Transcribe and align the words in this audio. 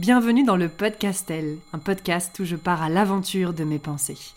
Bienvenue 0.00 0.44
dans 0.44 0.56
le 0.56 0.70
Podcastel, 0.70 1.58
un 1.74 1.78
podcast 1.78 2.38
où 2.38 2.46
je 2.46 2.56
pars 2.56 2.80
à 2.80 2.88
l'aventure 2.88 3.52
de 3.52 3.64
mes 3.64 3.78
pensées. 3.78 4.16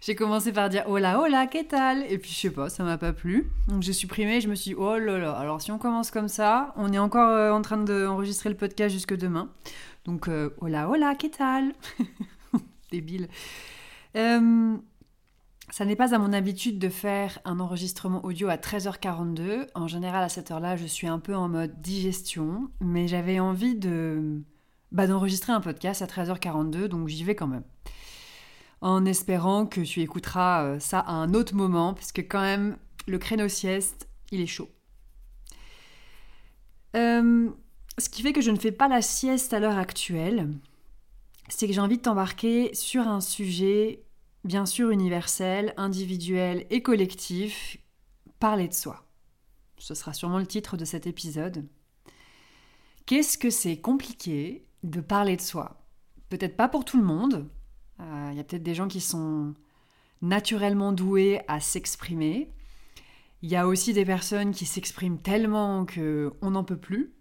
J'ai 0.00 0.14
commencé 0.14 0.52
par 0.52 0.70
dire 0.70 0.88
hola 0.88 1.20
hola, 1.20 1.46
qu'est-ce 1.48 2.10
Et 2.10 2.16
puis 2.16 2.30
je 2.30 2.36
sais 2.36 2.48
pas, 2.48 2.70
ça 2.70 2.82
m'a 2.82 2.96
pas 2.96 3.12
plu. 3.12 3.50
Donc 3.66 3.82
j'ai 3.82 3.92
supprimé, 3.92 4.40
je 4.40 4.48
me 4.48 4.54
suis 4.54 4.70
dit 4.70 4.76
oh 4.78 4.96
là 4.96 5.18
là. 5.18 5.32
Alors 5.32 5.60
si 5.60 5.70
on 5.70 5.76
commence 5.76 6.10
comme 6.10 6.28
ça, 6.28 6.72
on 6.76 6.90
est 6.94 6.98
encore 6.98 7.28
euh, 7.28 7.52
en 7.52 7.60
train 7.60 7.76
d'enregistrer 7.76 8.48
le 8.48 8.56
podcast 8.56 8.90
jusque 8.90 9.14
demain. 9.14 9.50
Donc 10.06 10.28
euh, 10.28 10.48
hola 10.62 10.88
hola, 10.88 11.14
qu'est-ce 11.14 11.42
Débile. 12.90 13.28
Euh, 14.16 14.76
ça 15.70 15.84
n'est 15.84 15.96
pas 15.96 16.14
à 16.14 16.18
mon 16.18 16.32
habitude 16.32 16.78
de 16.78 16.88
faire 16.88 17.38
un 17.44 17.60
enregistrement 17.60 18.24
audio 18.24 18.48
à 18.48 18.56
13h42. 18.56 19.66
En 19.74 19.86
général, 19.86 20.24
à 20.24 20.28
cette 20.28 20.50
heure-là, 20.50 20.76
je 20.76 20.86
suis 20.86 21.06
un 21.06 21.18
peu 21.18 21.34
en 21.34 21.48
mode 21.48 21.80
digestion, 21.80 22.70
mais 22.80 23.06
j'avais 23.08 23.38
envie 23.38 23.74
de 23.74 24.40
bah, 24.92 25.06
d'enregistrer 25.06 25.52
un 25.52 25.60
podcast 25.60 26.00
à 26.02 26.06
13h42, 26.06 26.86
donc 26.86 27.08
j'y 27.08 27.24
vais 27.24 27.34
quand 27.34 27.46
même 27.48 27.64
en 28.80 29.04
espérant 29.04 29.66
que 29.66 29.80
tu 29.80 30.00
écouteras 30.00 30.64
euh, 30.64 30.78
ça 30.78 31.00
à 31.00 31.12
un 31.12 31.34
autre 31.34 31.54
moment, 31.54 31.94
parce 31.94 32.12
que 32.12 32.20
quand 32.20 32.40
même, 32.40 32.76
le 33.06 33.18
créneau 33.18 33.48
sieste, 33.48 34.08
il 34.30 34.40
est 34.40 34.46
chaud. 34.46 34.68
Euh, 36.96 37.50
ce 37.98 38.08
qui 38.08 38.22
fait 38.22 38.32
que 38.32 38.40
je 38.40 38.50
ne 38.50 38.58
fais 38.58 38.72
pas 38.72 38.88
la 38.88 39.02
sieste 39.02 39.52
à 39.52 39.60
l'heure 39.60 39.78
actuelle, 39.78 40.48
c'est 41.48 41.66
que 41.66 41.72
j'ai 41.72 41.80
envie 41.80 41.96
de 41.96 42.02
t'embarquer 42.02 42.74
sur 42.74 43.08
un 43.08 43.20
sujet, 43.20 44.04
bien 44.44 44.66
sûr 44.66 44.90
universel, 44.90 45.74
individuel 45.76 46.66
et 46.70 46.82
collectif, 46.82 47.78
parler 48.38 48.68
de 48.68 48.74
soi. 48.74 49.04
Ce 49.78 49.94
sera 49.94 50.12
sûrement 50.12 50.38
le 50.38 50.46
titre 50.46 50.76
de 50.76 50.84
cet 50.84 51.06
épisode. 51.06 51.66
Qu'est-ce 53.06 53.38
que 53.38 53.50
c'est 53.50 53.78
compliqué 53.78 54.66
de 54.82 55.00
parler 55.00 55.36
de 55.36 55.40
soi? 55.40 55.82
Peut-être 56.28 56.56
pas 56.56 56.68
pour 56.68 56.84
tout 56.84 56.98
le 56.98 57.04
monde, 57.04 57.48
il 57.98 58.04
euh, 58.04 58.32
y 58.34 58.40
a 58.40 58.44
peut-être 58.44 58.62
des 58.62 58.74
gens 58.74 58.88
qui 58.88 59.00
sont 59.00 59.54
naturellement 60.20 60.92
doués 60.92 61.40
à 61.48 61.60
s'exprimer. 61.60 62.52
Il 63.42 63.48
y 63.48 63.56
a 63.56 63.66
aussi 63.66 63.92
des 63.92 64.04
personnes 64.04 64.52
qui 64.52 64.66
s'expriment 64.66 65.18
tellement 65.18 65.86
qu'on 65.86 66.50
n'en 66.50 66.64
peut 66.64 66.76
plus. 66.76 67.12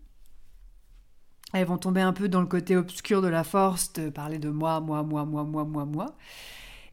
Elles 1.53 1.65
vont 1.65 1.77
tomber 1.77 2.01
un 2.01 2.13
peu 2.13 2.27
dans 2.27 2.41
le 2.41 2.47
côté 2.47 2.75
obscur 2.75 3.21
de 3.21 3.27
la 3.27 3.43
force 3.43 3.93
de 3.93 4.09
parler 4.09 4.37
de 4.37 4.49
moi, 4.49 4.81
moi, 4.81 5.03
moi, 5.03 5.25
moi, 5.25 5.43
moi, 5.43 5.63
moi, 5.63 5.85
moi. 5.85 6.15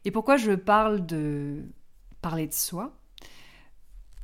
Et 0.05 0.11
pourquoi 0.11 0.37
je 0.37 0.53
parle 0.53 1.05
de 1.05 1.65
parler 2.21 2.47
de 2.47 2.53
soi? 2.53 2.97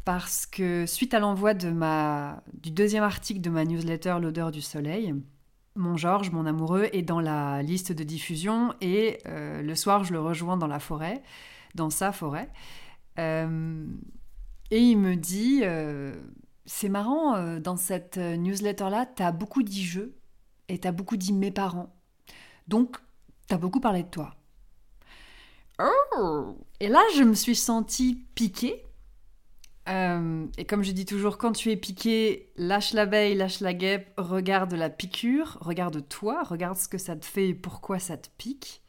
Parce 0.06 0.46
que 0.46 0.86
suite 0.86 1.14
à 1.14 1.20
l'envoi 1.20 1.54
de 1.54 1.70
ma 1.70 2.44
du 2.54 2.72
deuxième 2.72 3.04
article 3.04 3.42
de 3.42 3.50
ma 3.50 3.66
newsletter 3.66 4.18
L'odeur 4.22 4.52
du 4.52 4.62
soleil, 4.62 5.14
mon 5.76 5.98
Georges, 5.98 6.32
mon 6.32 6.46
amoureux, 6.46 6.88
est 6.94 7.02
dans 7.02 7.20
la 7.20 7.62
liste 7.62 7.92
de 7.92 8.04
diffusion 8.04 8.74
et 8.82 9.20
euh, 9.28 9.62
le 9.62 9.76
soir, 9.76 10.04
je 10.04 10.14
le 10.14 10.20
rejoins 10.20 10.58
dans 10.58 10.68
la 10.68 10.80
forêt, 10.80 11.22
dans 11.76 11.90
sa 11.90 12.12
forêt. 12.12 12.50
Euh, 13.20 13.86
et 14.72 14.80
il 14.80 14.98
me 14.98 15.16
dit 15.16 15.62
euh, 15.64 16.14
C'est 16.66 16.90
marrant, 16.90 17.60
dans 17.60 17.76
cette 17.76 18.18
newsletter-là, 18.18 19.08
tu 19.16 19.24
as 19.24 19.32
beaucoup 19.32 19.62
dit 19.62 19.84
je 19.84 20.02
et 20.72 20.80
tu 20.80 20.88
as 20.88 20.92
beaucoup 20.92 21.18
dit 21.18 21.34
mes 21.34 21.52
parents. 21.52 21.94
Donc, 22.68 22.98
tu 23.48 23.54
as 23.54 23.58
beaucoup 23.58 23.80
parlé 23.80 24.04
de 24.04 24.10
toi. 24.10 24.36
Oh 25.80 26.56
et 26.80 26.88
là, 26.88 27.02
je 27.16 27.24
me 27.24 27.34
suis 27.34 27.56
sentie 27.56 28.26
piquée 28.36 28.86
euh, 29.90 30.46
et 30.58 30.66
comme 30.66 30.84
je 30.84 30.92
dis 30.92 31.06
toujours, 31.06 31.38
quand 31.38 31.54
tu 31.54 31.72
es 31.72 31.76
piqué, 31.76 32.52
lâche 32.56 32.94
l'abeille, 32.94 33.36
lâche 33.36 33.62
la 33.62 33.74
guêpe, 33.74 34.14
regarde 34.18 34.74
la 34.74 34.90
piqûre, 34.90 35.58
regarde 35.60 36.08
toi, 36.08 36.44
regarde 36.44 36.78
ce 36.78 36.88
que 36.88 36.98
ça 36.98 37.16
te 37.16 37.26
fait 37.26 37.50
et 37.50 37.54
pourquoi 37.56 38.00
ça 38.00 38.16
te 38.16 38.30
pique. 38.38 38.84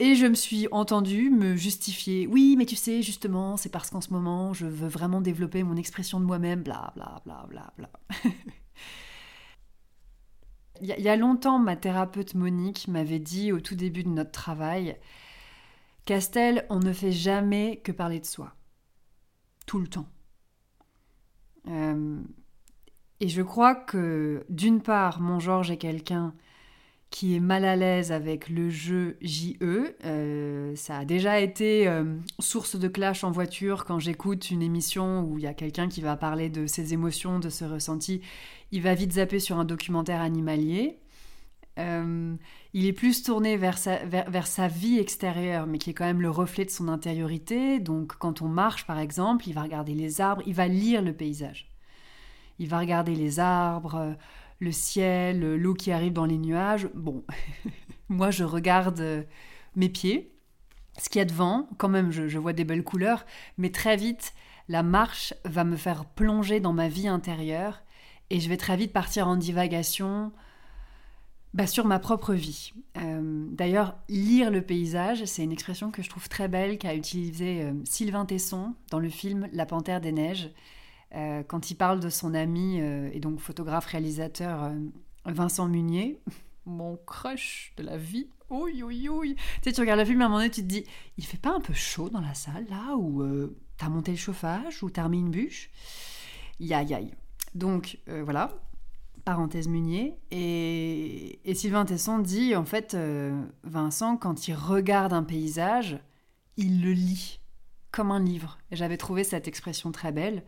Et 0.00 0.14
je 0.14 0.26
me 0.26 0.34
suis 0.34 0.68
entendue 0.70 1.28
me 1.28 1.56
justifier. 1.56 2.26
Oui, 2.26 2.54
mais 2.56 2.66
tu 2.66 2.76
sais, 2.76 3.02
justement, 3.02 3.56
c'est 3.56 3.68
parce 3.68 3.90
qu'en 3.90 4.00
ce 4.00 4.12
moment, 4.12 4.54
je 4.54 4.66
veux 4.66 4.88
vraiment 4.88 5.20
développer 5.20 5.62
mon 5.62 5.76
expression 5.76 6.20
de 6.20 6.24
moi-même, 6.24 6.62
bla 6.62 6.92
bla 6.94 7.20
bla 7.24 7.46
bla 7.48 7.72
bla. 7.76 7.90
il, 10.80 10.88
y 10.88 11.08
a, 11.08 11.16
longtemps, 11.16 11.58
ma 11.58 11.76
thérapeute 11.76 12.34
Monique 12.34 12.88
m'avait 12.88 13.18
dit 13.18 13.52
au 13.52 13.60
tout 13.60 13.74
début 13.74 14.04
de 14.04 14.08
notre 14.08 14.32
travail 14.32 14.96
Castel, 16.04 16.64
on 16.70 16.78
ne 16.78 16.92
fait 16.92 17.12
jamais 17.12 17.80
que 17.84 17.92
parler 17.92 18.20
de 18.20 18.24
soi 18.24 18.54
tout 19.66 19.78
le 19.78 19.86
temps. 19.86 20.08
Euh, 21.68 22.22
et 23.20 23.28
je 23.28 23.42
crois 23.42 23.74
que 23.74 24.46
d'une 24.48 24.80
part, 24.80 25.20
mon 25.20 25.38
Georges 25.38 25.70
est 25.70 25.76
quelqu'un 25.76 26.34
qui 27.10 27.34
est 27.34 27.40
mal 27.40 27.64
à 27.64 27.74
l'aise 27.74 28.12
avec 28.12 28.48
le 28.48 28.68
jeu 28.68 29.16
JE. 29.22 29.56
Euh, 30.04 30.76
ça 30.76 30.98
a 30.98 31.04
déjà 31.04 31.40
été 31.40 31.88
euh, 31.88 32.04
source 32.38 32.76
de 32.76 32.86
clash 32.88 33.24
en 33.24 33.30
voiture 33.30 33.84
quand 33.84 33.98
j'écoute 33.98 34.50
une 34.50 34.62
émission 34.62 35.22
où 35.22 35.38
il 35.38 35.44
y 35.44 35.46
a 35.46 35.54
quelqu'un 35.54 35.88
qui 35.88 36.02
va 36.02 36.16
parler 36.16 36.50
de 36.50 36.66
ses 36.66 36.92
émotions, 36.92 37.38
de 37.38 37.48
ses 37.48 37.66
ressentis. 37.66 38.20
Il 38.72 38.82
va 38.82 38.94
vite 38.94 39.14
zapper 39.14 39.40
sur 39.40 39.58
un 39.58 39.64
documentaire 39.64 40.20
animalier. 40.20 40.98
Euh, 41.78 42.34
il 42.74 42.86
est 42.86 42.92
plus 42.92 43.22
tourné 43.22 43.56
vers 43.56 43.78
sa, 43.78 44.04
vers, 44.04 44.46
sa, 44.46 44.68
vie 44.68 44.98
extérieure, 44.98 45.66
mais 45.66 45.78
qui 45.78 45.90
est 45.90 45.94
quand 45.94 46.04
même 46.04 46.20
le 46.20 46.30
reflet 46.30 46.64
de 46.64 46.70
son 46.70 46.88
intériorité. 46.88 47.78
Donc 47.78 48.16
quand 48.18 48.42
on 48.42 48.48
marche, 48.48 48.86
par 48.86 48.98
exemple, 48.98 49.48
il 49.48 49.54
va 49.54 49.62
regarder 49.62 49.94
les 49.94 50.20
arbres, 50.20 50.42
il 50.44 50.54
va 50.54 50.68
lire 50.68 51.00
le 51.00 51.14
paysage. 51.14 51.70
Il 52.58 52.68
va 52.68 52.80
regarder 52.80 53.14
les 53.14 53.38
arbres, 53.38 54.16
le 54.58 54.72
ciel, 54.72 55.56
l'eau 55.56 55.74
qui 55.74 55.92
arrive 55.92 56.12
dans 56.12 56.24
les 56.24 56.38
nuages. 56.38 56.88
Bon, 56.94 57.24
moi 58.08 58.30
je 58.30 58.44
regarde 58.44 59.00
euh, 59.00 59.22
mes 59.76 59.88
pieds, 59.88 60.32
ce 60.98 61.08
qu'il 61.08 61.20
y 61.20 61.22
a 61.22 61.24
devant, 61.24 61.68
quand 61.78 61.88
même 61.88 62.10
je, 62.10 62.38
vois 62.38 62.52
des 62.52 62.64
belles 62.64 62.84
couleurs, 62.84 63.24
mais 63.56 63.70
très 63.70 63.96
vite, 63.96 64.34
la 64.68 64.82
marche 64.82 65.34
va 65.44 65.64
me 65.64 65.76
faire 65.76 66.04
plonger 66.04 66.60
dans 66.60 66.72
ma 66.72 66.88
vie 66.88 67.08
intérieure 67.08 67.82
et 68.30 68.40
je 68.40 68.48
vais 68.48 68.56
très 68.56 68.76
vite 68.76 68.92
partir 68.92 69.28
en 69.28 69.36
divagation, 69.36 70.32
bah, 71.54 71.66
Sur 71.66 71.86
ma 71.86 71.98
propre 71.98 72.34
vie. 72.34 72.72
Euh, 72.98 73.46
d'ailleurs, 73.50 73.96
lire 74.08 74.50
le 74.50 74.60
paysage, 74.60 75.24
c'est 75.24 75.42
une 75.42 75.52
expression 75.52 75.90
que 75.90 76.02
je 76.02 76.10
trouve 76.10 76.28
très 76.28 76.46
belle 76.46 76.76
qu'a 76.76 76.94
utilisée 76.94 77.62
euh, 77.62 77.72
Sylvain 77.84 78.26
Tesson 78.26 78.74
dans 78.90 78.98
le 78.98 79.08
film 79.08 79.48
La 79.52 79.64
Panthère 79.64 80.02
des 80.02 80.12
Neiges, 80.12 80.50
euh, 81.14 81.42
quand 81.42 81.70
il 81.70 81.74
parle 81.74 82.00
de 82.00 82.08
son 82.08 82.34
ami 82.34 82.78
et 82.78 83.20
donc 83.20 83.40
photographe-réalisateur 83.40 84.72
Vincent 85.24 85.68
Munier, 85.68 86.20
mon 86.66 86.96
crush 87.06 87.72
de 87.76 87.82
la 87.82 87.96
vie. 87.96 88.28
Oui, 88.50 88.82
oui, 88.82 89.08
oui. 89.10 89.36
Tu 89.36 89.42
sais, 89.64 89.72
tu 89.72 89.80
regardes 89.80 90.00
le 90.00 90.06
film 90.06 90.22
à 90.22 90.24
un 90.24 90.28
moment 90.28 90.40
donné, 90.40 90.50
tu 90.50 90.62
te 90.62 90.66
dis, 90.66 90.84
il 91.18 91.24
fait 91.24 91.40
pas 91.40 91.50
un 91.50 91.60
peu 91.60 91.74
chaud 91.74 92.08
dans 92.08 92.20
la 92.20 92.34
salle 92.34 92.66
là, 92.70 92.96
ou 92.96 93.22
t'as 93.76 93.88
monté 93.88 94.10
le 94.10 94.16
chauffage, 94.16 94.82
ou 94.82 94.90
t'as 94.90 95.04
remis 95.04 95.18
une 95.18 95.30
bûche? 95.30 95.70
Aïe, 96.60 96.94
aïe. 96.94 97.14
Donc 97.54 97.98
voilà, 98.06 98.58
parenthèse 99.28 99.68
Munier. 99.68 100.14
Et, 100.30 101.38
Sylvain 101.54 101.84
Tesson 101.84 102.18
dit, 102.18 102.56
en 102.56 102.64
fait, 102.64 102.94
euh, 102.94 103.44
Vincent, 103.62 104.16
quand 104.16 104.48
il 104.48 104.54
regarde 104.54 105.12
un 105.12 105.22
paysage, 105.22 105.98
il 106.56 106.82
le 106.82 106.92
lit 106.92 107.38
comme 107.90 108.10
un 108.10 108.20
livre. 108.20 108.56
J'avais 108.72 108.96
trouvé 108.96 109.24
cette 109.24 109.46
expression 109.46 109.92
très 109.92 110.12
belle. 110.12 110.44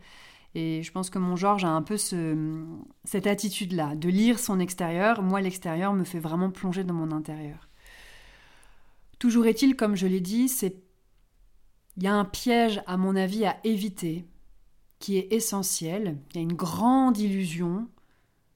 Et 0.53 0.83
je 0.83 0.91
pense 0.91 1.09
que 1.09 1.19
mon 1.19 1.35
Georges 1.35 1.63
a 1.63 1.69
un 1.69 1.81
peu 1.81 1.97
ce, 1.97 2.65
cette 3.05 3.27
attitude-là, 3.27 3.95
de 3.95 4.09
lire 4.09 4.37
son 4.37 4.59
extérieur. 4.59 5.21
Moi, 5.21 5.41
l'extérieur 5.41 5.93
me 5.93 6.03
fait 6.03 6.19
vraiment 6.19 6.51
plonger 6.51 6.83
dans 6.83 6.93
mon 6.93 7.11
intérieur. 7.11 7.69
Toujours 9.17 9.45
est-il, 9.45 9.75
comme 9.75 9.95
je 9.95 10.07
l'ai 10.07 10.19
dit, 10.19 10.49
c'est 10.49 10.81
il 11.97 12.03
y 12.03 12.07
a 12.07 12.13
un 12.13 12.25
piège, 12.25 12.81
à 12.87 12.97
mon 12.97 13.15
avis, 13.15 13.45
à 13.45 13.57
éviter, 13.63 14.25
qui 14.99 15.17
est 15.17 15.31
essentiel. 15.33 16.17
Il 16.31 16.35
y 16.37 16.39
a 16.39 16.43
une 16.43 16.53
grande 16.53 17.17
illusion 17.17 17.87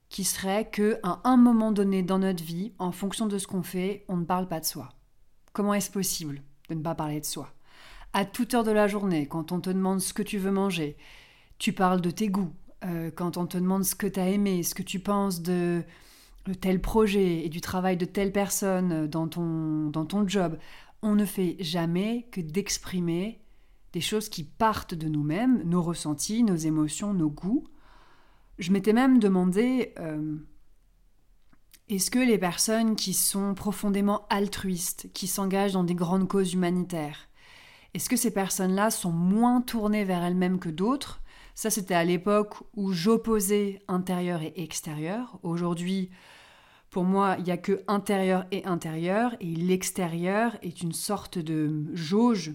qui 0.10 0.24
serait 0.24 0.70
que 0.70 1.00
à 1.04 1.22
un 1.26 1.38
moment 1.38 1.72
donné 1.72 2.02
dans 2.02 2.20
notre 2.20 2.44
vie, 2.44 2.74
en 2.80 2.92
fonction 2.92 3.28
de 3.28 3.38
ce 3.38 3.48
qu'on 3.48 3.64
fait, 3.64 4.06
on 4.08 4.18
ne 4.18 4.26
parle 4.26 4.48
pas 4.48 4.60
de 4.60 4.66
soi. 4.66 4.90
Comment 5.52 5.74
est-ce 5.74 5.92
possible 5.92 6.42
de 6.70 6.76
ne 6.76 6.82
pas 6.82 6.96
parler 6.96 7.20
de 7.20 7.26
soi? 7.26 7.54
À 8.14 8.24
toute 8.24 8.54
heure 8.54 8.64
de 8.64 8.72
la 8.72 8.88
journée, 8.88 9.28
quand 9.28 9.52
on 9.52 9.60
te 9.60 9.70
demande 9.70 10.00
ce 10.00 10.14
que 10.14 10.24
tu 10.24 10.38
veux 10.38 10.52
manger, 10.52 10.96
tu 11.58 11.74
parles 11.74 12.02
de 12.02 12.12
tes 12.12 12.30
goûts. 12.30 12.54
Euh, 12.84 13.12
quand 13.12 13.38
on 13.38 13.46
te 13.46 13.58
demande 13.58 13.84
ce 13.84 13.96
que 13.96 14.08
tu 14.08 14.20
as 14.20 14.30
aimé, 14.30 14.64
ce 14.64 14.76
que 14.76 14.84
tu 14.84 15.00
penses 15.00 15.42
de 15.42 15.84
tel 16.62 16.80
projet 16.80 17.46
et 17.46 17.50
du 17.50 17.62
travail 17.62 17.98
de 17.98 18.06
telle 18.06 18.32
personne 18.32 19.08
dans 19.08 19.28
ton, 19.28 19.88
dans 19.90 20.06
ton 20.06 20.28
job, 20.28 20.58
on 21.02 21.16
ne 21.16 21.26
fait 21.26 21.58
jamais 21.60 22.28
que 22.32 22.42
d'exprimer 22.42 23.42
des 23.94 24.02
choses 24.02 24.30
qui 24.30 24.44
partent 24.44 24.94
de 24.94 25.08
nous-mêmes, 25.08 25.64
nos 25.64 25.82
ressentis, 25.82 26.44
nos 26.44 26.56
émotions, 26.56 27.14
nos 27.14 27.30
goûts, 27.30 27.66
je 28.58 28.72
m'étais 28.72 28.94
même 28.94 29.20
demandé, 29.20 29.94
euh, 30.00 30.38
Est-ce 31.90 32.10
que 32.10 32.20
les 32.20 32.38
personnes 32.38 32.96
qui 32.96 33.14
sont 33.14 33.54
profondément 33.54 34.26
altruistes, 34.30 35.10
qui 35.14 35.28
s'engagent 35.28 35.74
dans 35.74 35.84
des 35.84 35.96
grandes 35.96 36.28
causes 36.28 36.54
humanitaires, 36.54 37.28
est-ce 37.94 38.10
que 38.10 38.18
ces 38.18 38.32
personnes-là 38.32 38.90
sont 38.92 39.12
moins 39.12 39.62
tournées 39.62 40.04
vers 40.04 40.24
elles-mêmes 40.24 40.60
que 40.60 40.70
d'autres 40.70 41.22
Ça, 41.56 41.70
c'était 41.70 41.96
à 41.96 42.04
l'époque 42.04 42.56
où 42.76 42.92
j'opposais 42.92 43.82
intérieur 43.88 44.42
et 44.42 44.54
extérieur. 44.58 45.40
Aujourd'hui, 45.42 46.10
pour 46.90 47.06
moi, 47.06 47.38
il 47.40 47.46
n'y 47.46 47.52
a 47.52 47.58
que 47.58 47.82
intérieur 47.88 48.46
et 48.52 48.66
intérieur, 48.66 49.36
et 49.40 49.56
l'extérieur 49.56 50.58
est 50.62 50.82
une 50.82 50.92
sorte 50.92 51.38
de 51.38 51.86
jauge 51.94 52.54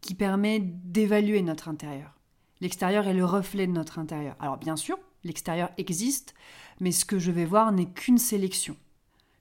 qui 0.00 0.14
permet 0.14 0.58
d'évaluer 0.60 1.42
notre 1.42 1.68
intérieur. 1.68 2.18
L'extérieur 2.60 3.06
est 3.06 3.14
le 3.14 3.24
reflet 3.24 3.68
de 3.68 3.72
notre 3.72 4.00
intérieur. 4.00 4.34
Alors 4.40 4.58
bien 4.58 4.76
sûr, 4.76 4.98
l'extérieur 5.22 5.70
existe, 5.78 6.34
mais 6.80 6.90
ce 6.90 7.04
que 7.04 7.20
je 7.20 7.30
vais 7.30 7.44
voir 7.44 7.70
n'est 7.70 7.90
qu'une 7.90 8.18
sélection. 8.18 8.76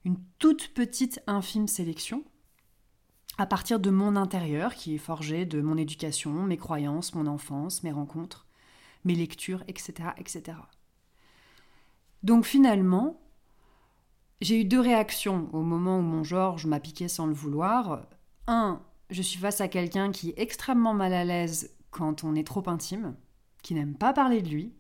Une 0.06 0.18
toute 0.38 0.74
petite, 0.74 1.22
infime 1.26 1.68
sélection 1.68 2.24
à 3.40 3.46
partir 3.46 3.80
de 3.80 3.90
mon 3.90 4.16
intérieur 4.16 4.76
qui 4.76 4.96
est 4.96 5.00
forgé 5.00 5.46
de 5.46 5.62
mon 5.62 5.78
éducation, 5.78 6.32
mes 6.44 6.58
croyances, 6.58 7.16
mon 7.16 7.26
enfance, 7.26 7.84
mes 7.84 7.92
rencontres, 7.92 8.49
mes 9.06 9.16
lectures, 9.16 9.64
etc. 9.68 10.10
etc. 10.18 10.58
Donc 12.24 12.46
finalement, 12.46 13.20
j'ai 14.42 14.62
eu 14.62 14.66
deux 14.66 14.80
réactions 14.80 15.50
au 15.54 15.62
moment 15.62 16.00
où 16.00 16.04
mon 16.04 16.24
Georges 16.24 16.66
m'a 16.66 16.80
piqué 16.80 17.08
sans 17.08 17.28
le 17.28 17.34
vouloir. 17.34 18.08
Un, 18.48 18.82
je 19.10 19.22
suis 19.22 19.40
face 19.40 19.62
à 19.62 19.68
quelqu'un 19.68 20.12
qui 20.12 20.30
est 20.30 20.40
extrêmement 20.40 20.94
mal 20.94 21.14
à 21.14 21.26
l'aise 21.26 21.76
quand 21.92 22.24
on 22.24 22.36
est 22.36 22.46
trop 22.46 22.68
intime, 22.68 23.16
qui 23.64 23.74
n'aime 23.74 23.96
pas 23.96 24.14
parler 24.14 24.42
de 24.42 24.50
lui, 24.50 24.74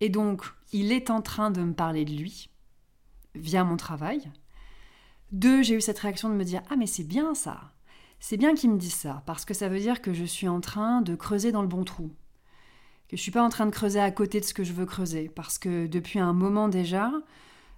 et 0.00 0.08
donc, 0.08 0.44
il 0.72 0.92
est 0.92 1.10
en 1.10 1.22
train 1.22 1.50
de 1.50 1.62
me 1.62 1.72
parler 1.72 2.04
de 2.04 2.12
lui 2.12 2.50
via 3.34 3.64
mon 3.64 3.76
travail. 3.76 4.30
Deux, 5.32 5.62
j'ai 5.62 5.74
eu 5.74 5.80
cette 5.80 5.98
réaction 5.98 6.28
de 6.28 6.34
me 6.34 6.44
dire 6.44 6.62
Ah, 6.70 6.76
mais 6.76 6.86
c'est 6.86 7.04
bien 7.04 7.34
ça. 7.34 7.72
C'est 8.20 8.36
bien 8.36 8.54
qu'il 8.54 8.70
me 8.70 8.78
dise 8.78 8.94
ça, 8.94 9.22
parce 9.26 9.44
que 9.44 9.54
ça 9.54 9.68
veut 9.68 9.80
dire 9.80 10.00
que 10.00 10.12
je 10.12 10.24
suis 10.24 10.48
en 10.48 10.60
train 10.60 11.02
de 11.02 11.14
creuser 11.14 11.52
dans 11.52 11.62
le 11.62 11.68
bon 11.68 11.84
trou. 11.84 12.10
Que 13.08 13.16
je 13.16 13.22
suis 13.22 13.30
pas 13.30 13.42
en 13.42 13.48
train 13.48 13.66
de 13.66 13.70
creuser 13.70 14.00
à 14.00 14.10
côté 14.10 14.40
de 14.40 14.44
ce 14.44 14.54
que 14.54 14.64
je 14.64 14.72
veux 14.72 14.86
creuser, 14.86 15.28
parce 15.28 15.58
que 15.58 15.86
depuis 15.86 16.18
un 16.18 16.32
moment 16.32 16.68
déjà, 16.68 17.12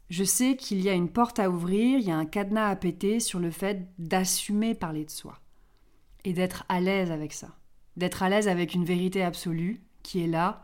je 0.09 0.25
sais 0.25 0.57
qu'il 0.57 0.81
y 0.81 0.89
a 0.89 0.93
une 0.93 1.09
porte 1.09 1.39
à 1.39 1.51
ouvrir, 1.51 1.99
il 1.99 2.07
y 2.07 2.11
a 2.13 2.17
un 2.17 2.27
cadenas 2.27 2.69
à 2.69 2.77
péter 2.77 3.19
sur 3.19 3.41
le 3.41 3.51
fait 3.51 3.89
d'assumer 3.99 4.75
parler 4.75 5.05
de 5.05 5.11
soi. 5.11 5.41
Et 6.25 6.33
d'être 6.33 6.65
à 6.69 6.81
l'aise 6.81 7.11
avec 7.11 7.33
ça. 7.33 7.57
D'être 7.97 8.23
à 8.23 8.29
l'aise 8.29 8.49
avec 8.49 8.75
une 8.75 8.85
vérité 8.85 9.23
absolue 9.23 9.81
qui 10.03 10.23
est 10.23 10.29
là 10.29 10.63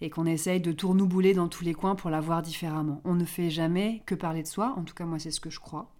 et 0.00 0.10
qu'on 0.10 0.26
essaye 0.26 0.60
de 0.60 0.72
tournoubouler 0.72 1.34
dans 1.34 1.48
tous 1.48 1.62
les 1.62 1.74
coins 1.74 1.94
pour 1.94 2.10
la 2.10 2.20
voir 2.20 2.42
différemment. 2.42 3.00
On 3.04 3.14
ne 3.14 3.24
fait 3.24 3.50
jamais 3.50 4.02
que 4.06 4.14
parler 4.14 4.42
de 4.42 4.48
soi, 4.48 4.74
en 4.76 4.82
tout 4.82 4.94
cas 4.94 5.04
moi 5.04 5.18
c'est 5.18 5.30
ce 5.30 5.40
que 5.40 5.50
je 5.50 5.60
crois. 5.60 5.92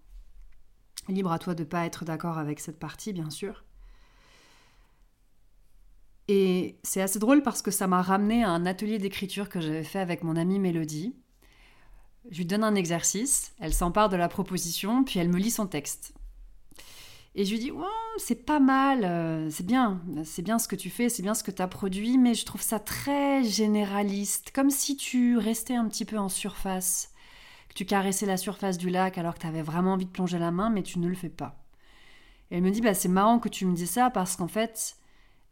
Libre 1.07 1.31
à 1.31 1.39
toi 1.39 1.55
de 1.55 1.63
ne 1.63 1.67
pas 1.67 1.85
être 1.85 2.05
d'accord 2.05 2.37
avec 2.37 2.59
cette 2.59 2.79
partie, 2.79 3.13
bien 3.13 3.29
sûr. 3.29 3.63
Et 6.33 6.77
c'est 6.83 7.01
assez 7.01 7.19
drôle 7.19 7.43
parce 7.43 7.61
que 7.61 7.71
ça 7.71 7.87
m'a 7.87 8.01
ramené 8.01 8.45
à 8.45 8.49
un 8.51 8.65
atelier 8.65 8.99
d'écriture 8.99 9.49
que 9.49 9.59
j'avais 9.59 9.83
fait 9.83 9.99
avec 9.99 10.23
mon 10.23 10.37
amie 10.37 10.59
Mélodie. 10.59 11.13
Je 12.29 12.37
lui 12.37 12.45
donne 12.45 12.63
un 12.63 12.73
exercice, 12.73 13.51
elle 13.59 13.73
s'empare 13.73 14.07
de 14.07 14.15
la 14.15 14.29
proposition, 14.29 15.03
puis 15.03 15.19
elle 15.19 15.27
me 15.27 15.37
lit 15.37 15.51
son 15.51 15.67
texte. 15.67 16.13
Et 17.35 17.43
je 17.43 17.51
lui 17.51 17.59
dis, 17.59 17.73
c'est 18.15 18.45
pas 18.45 18.61
mal, 18.61 19.03
euh, 19.03 19.49
c'est 19.49 19.65
bien, 19.65 19.99
c'est 20.23 20.41
bien 20.41 20.57
ce 20.57 20.69
que 20.69 20.77
tu 20.77 20.89
fais, 20.89 21.09
c'est 21.09 21.21
bien 21.21 21.33
ce 21.33 21.43
que 21.43 21.51
tu 21.51 21.61
as 21.61 21.67
produit, 21.67 22.17
mais 22.17 22.33
je 22.33 22.45
trouve 22.45 22.61
ça 22.61 22.79
très 22.79 23.43
généraliste, 23.43 24.51
comme 24.55 24.69
si 24.69 24.95
tu 24.95 25.37
restais 25.37 25.75
un 25.75 25.89
petit 25.89 26.05
peu 26.05 26.17
en 26.17 26.29
surface, 26.29 27.11
que 27.67 27.73
tu 27.73 27.83
caressais 27.83 28.25
la 28.25 28.37
surface 28.37 28.77
du 28.77 28.89
lac 28.89 29.17
alors 29.17 29.33
que 29.33 29.39
tu 29.39 29.47
avais 29.47 29.63
vraiment 29.63 29.95
envie 29.95 30.05
de 30.05 30.11
plonger 30.11 30.39
la 30.39 30.51
main, 30.51 30.69
mais 30.69 30.83
tu 30.83 30.97
ne 30.97 31.09
le 31.09 31.15
fais 31.15 31.27
pas. 31.27 31.61
Et 32.51 32.55
elle 32.55 32.63
me 32.63 32.71
dit, 32.71 32.79
bah, 32.79 32.93
c'est 32.93 33.09
marrant 33.09 33.39
que 33.39 33.49
tu 33.49 33.65
me 33.65 33.75
dis 33.75 33.87
ça 33.87 34.09
parce 34.09 34.37
qu'en 34.37 34.47
fait, 34.47 34.95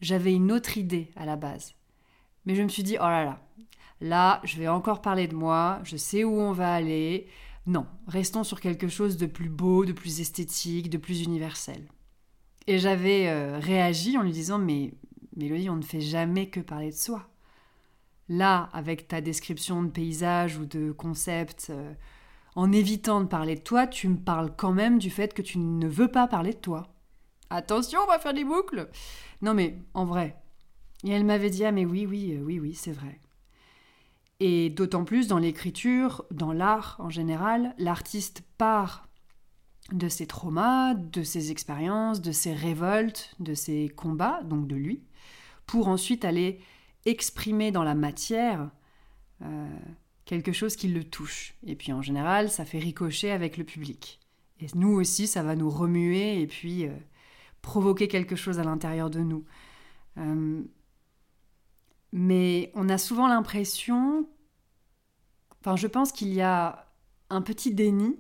j'avais 0.02 0.34
une 0.34 0.52
autre 0.52 0.78
idée 0.78 1.10
à 1.16 1.26
la 1.26 1.36
base. 1.36 1.76
Mais 2.46 2.56
je 2.56 2.64
me 2.64 2.70
suis 2.70 2.84
dit, 2.84 2.98
oh 3.00 3.04
là 3.04 3.26
là, 3.26 3.42
là, 4.02 4.42
je 4.44 4.58
vais 4.58 4.68
encore 4.68 5.02
parler 5.02 5.28
de 5.28 5.36
moi, 5.36 5.80
je 5.84 5.98
sais 5.98 6.24
où 6.24 6.40
on 6.40 6.52
va 6.52 6.74
aller, 6.74 7.28
non, 7.66 7.86
restons 8.08 8.44
sur 8.44 8.62
quelque 8.62 8.88
chose 8.88 9.18
de 9.18 9.26
plus 9.26 9.50
beau, 9.50 9.86
de 9.86 9.92
plus 9.92 10.22
esthétique, 10.22 10.90
de 10.90 10.98
plus 10.98 11.22
universel. 11.22 11.88
Et 12.68 12.80
j'avais 12.80 13.28
euh, 13.28 13.60
réagi 13.60 14.18
en 14.18 14.24
lui 14.24 14.32
disant 14.32 14.58
Mais 14.58 14.94
Mélodie, 15.36 15.70
on 15.70 15.76
ne 15.76 15.84
fait 15.84 16.02
jamais 16.02 16.50
que 16.50 16.60
parler 16.60 16.90
de 16.92 16.96
soi. 16.96 17.30
Là, 18.28 18.70
avec 18.74 19.08
ta 19.08 19.22
description 19.22 19.84
de 19.84 19.90
paysage 19.90 20.58
ou 20.58 20.66
de 20.66 20.92
concept, 20.92 21.68
euh, 21.70 21.94
en 22.56 22.72
évitant 22.72 23.22
de 23.22 23.28
parler 23.28 23.56
de 23.56 23.62
toi, 23.62 23.88
tu 23.88 24.08
me 24.08 24.18
parles 24.18 24.54
quand 24.56 24.74
même 24.74 25.00
du 25.00 25.10
fait 25.10 25.34
que 25.34 25.42
tu 25.42 25.58
ne 25.58 25.88
veux 25.88 26.10
pas 26.10 26.28
parler 26.28 26.54
de 26.54 26.60
toi. 26.60 26.88
Attention, 27.50 28.00
on 28.04 28.08
va 28.08 28.20
faire 28.20 28.34
des 28.34 28.44
boucles 28.44 28.90
Non 29.42 29.54
mais, 29.54 29.78
en 29.94 30.06
vrai. 30.06 30.36
Et 31.04 31.12
elle 31.12 31.26
m'avait 31.26 31.50
dit 31.50 31.66
Ah 31.66 31.72
mais 31.72 31.86
oui, 31.86 32.06
oui, 32.06 32.36
euh, 32.36 32.44
oui, 32.44 32.60
oui, 32.60 32.76
c'est 32.76 32.92
vrai. 32.92 33.20
Et 34.40 34.70
d'autant 34.70 35.04
plus 35.04 35.28
dans 35.28 35.40
l'écriture, 35.40 36.26
dans 36.32 36.54
l'art 36.54 36.96
en 37.00 37.10
général, 37.10 37.74
l'artiste 37.78 38.44
part 38.58 39.08
de 39.92 40.08
ses 40.08 40.28
traumas, 40.28 40.94
de 40.94 41.24
ses 41.24 41.52
expériences, 41.52 42.22
de 42.22 42.32
ses 42.32 42.54
révoltes, 42.54 43.34
de 43.40 43.54
ses 43.54 43.90
combats, 43.90 44.42
donc 44.44 44.68
de 44.68 44.76
lui, 44.76 45.04
pour 45.66 45.88
ensuite 45.88 46.26
aller 46.26 46.60
exprimer 47.06 47.72
dans 47.72 47.84
la 47.84 47.96
matière 47.96 48.70
euh, 49.42 49.68
quelque 50.26 50.52
chose 50.52 50.76
qui 50.76 50.88
le 50.88 51.04
touche. 51.04 51.56
Et 51.66 51.76
puis 51.76 51.92
en 51.92 52.02
général, 52.02 52.50
ça 52.50 52.66
fait 52.66 52.80
ricocher 52.80 53.32
avec 53.32 53.58
le 53.58 53.64
public. 53.64 54.20
Et 54.62 54.68
nous 54.76 54.92
aussi, 54.92 55.28
ça 55.28 55.44
va 55.44 55.56
nous 55.56 55.70
remuer 55.70 56.42
et 56.42 56.48
puis 56.48 56.86
euh, 56.86 56.92
provoquer 57.62 58.08
quelque 58.08 58.36
chose 58.36 58.60
à 58.60 58.64
l'intérieur 58.64 59.10
de 59.10 59.20
nous. 59.20 59.46
Euh, 60.18 60.62
mais 62.12 62.72
on 62.76 62.90
a 62.90 62.98
souvent 62.98 63.28
l'impression, 63.28 64.28
enfin 65.60 65.76
je 65.76 65.88
pense 65.88 66.12
qu'il 66.12 66.34
y 66.34 66.42
a 66.42 66.88
un 67.30 67.42
petit 67.42 67.74
déni 67.74 68.18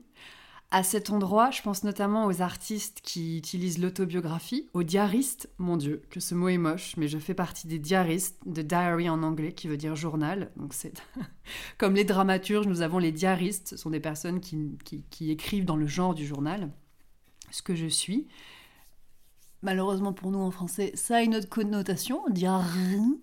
à 0.71 0.83
cet 0.83 1.09
endroit. 1.09 1.49
Je 1.51 1.61
pense 1.61 1.83
notamment 1.83 2.27
aux 2.27 2.41
artistes 2.41 3.01
qui 3.01 3.37
utilisent 3.37 3.79
l'autobiographie, 3.79 4.69
aux 4.73 4.83
diaristes. 4.83 5.49
Mon 5.57 5.77
Dieu, 5.77 6.03
que 6.11 6.19
ce 6.19 6.35
mot 6.35 6.49
est 6.49 6.59
moche, 6.59 6.95
mais 6.97 7.07
je 7.07 7.17
fais 7.17 7.33
partie 7.33 7.67
des 7.67 7.79
diaristes, 7.79 8.39
de 8.45 8.61
diary 8.61 9.09
en 9.09 9.23
anglais, 9.23 9.53
qui 9.53 9.67
veut 9.67 9.77
dire 9.77 9.95
journal. 9.95 10.51
Donc 10.57 10.73
c'est 10.73 11.01
comme 11.79 11.95
les 11.95 12.03
dramaturges, 12.03 12.67
nous 12.67 12.81
avons 12.81 12.99
les 12.99 13.11
diaristes. 13.11 13.69
Ce 13.69 13.77
sont 13.77 13.89
des 13.89 13.99
personnes 13.99 14.39
qui, 14.39 14.77
qui 15.09 15.31
écrivent 15.31 15.65
dans 15.65 15.77
le 15.77 15.87
genre 15.87 16.13
du 16.13 16.25
journal, 16.25 16.69
ce 17.49 17.63
que 17.63 17.75
je 17.75 17.87
suis. 17.87 18.27
Malheureusement 19.61 20.13
pour 20.13 20.31
nous 20.31 20.39
en 20.39 20.51
français, 20.51 20.91
ça 20.95 21.17
a 21.17 21.21
une 21.21 21.35
autre 21.35 21.49
connotation, 21.49 22.21
diary. 22.29 23.21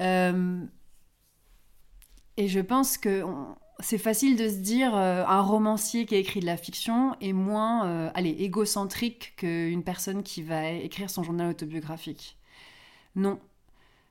Euh, 0.00 0.64
et 2.36 2.48
je 2.48 2.60
pense 2.60 2.96
que 2.96 3.24
c'est 3.80 3.98
facile 3.98 4.36
de 4.36 4.48
se 4.48 4.56
dire 4.56 4.94
euh, 4.94 5.24
un 5.26 5.40
romancier 5.40 6.06
qui 6.06 6.14
a 6.14 6.18
écrit 6.18 6.40
de 6.40 6.46
la 6.46 6.56
fiction 6.56 7.14
est 7.20 7.32
moins, 7.32 7.86
euh, 7.86 8.10
allez, 8.14 8.30
égocentrique 8.30 9.34
qu'une 9.36 9.82
personne 9.82 10.22
qui 10.22 10.42
va 10.42 10.70
écrire 10.70 11.10
son 11.10 11.22
journal 11.22 11.50
autobiographique. 11.50 12.38
Non, 13.16 13.40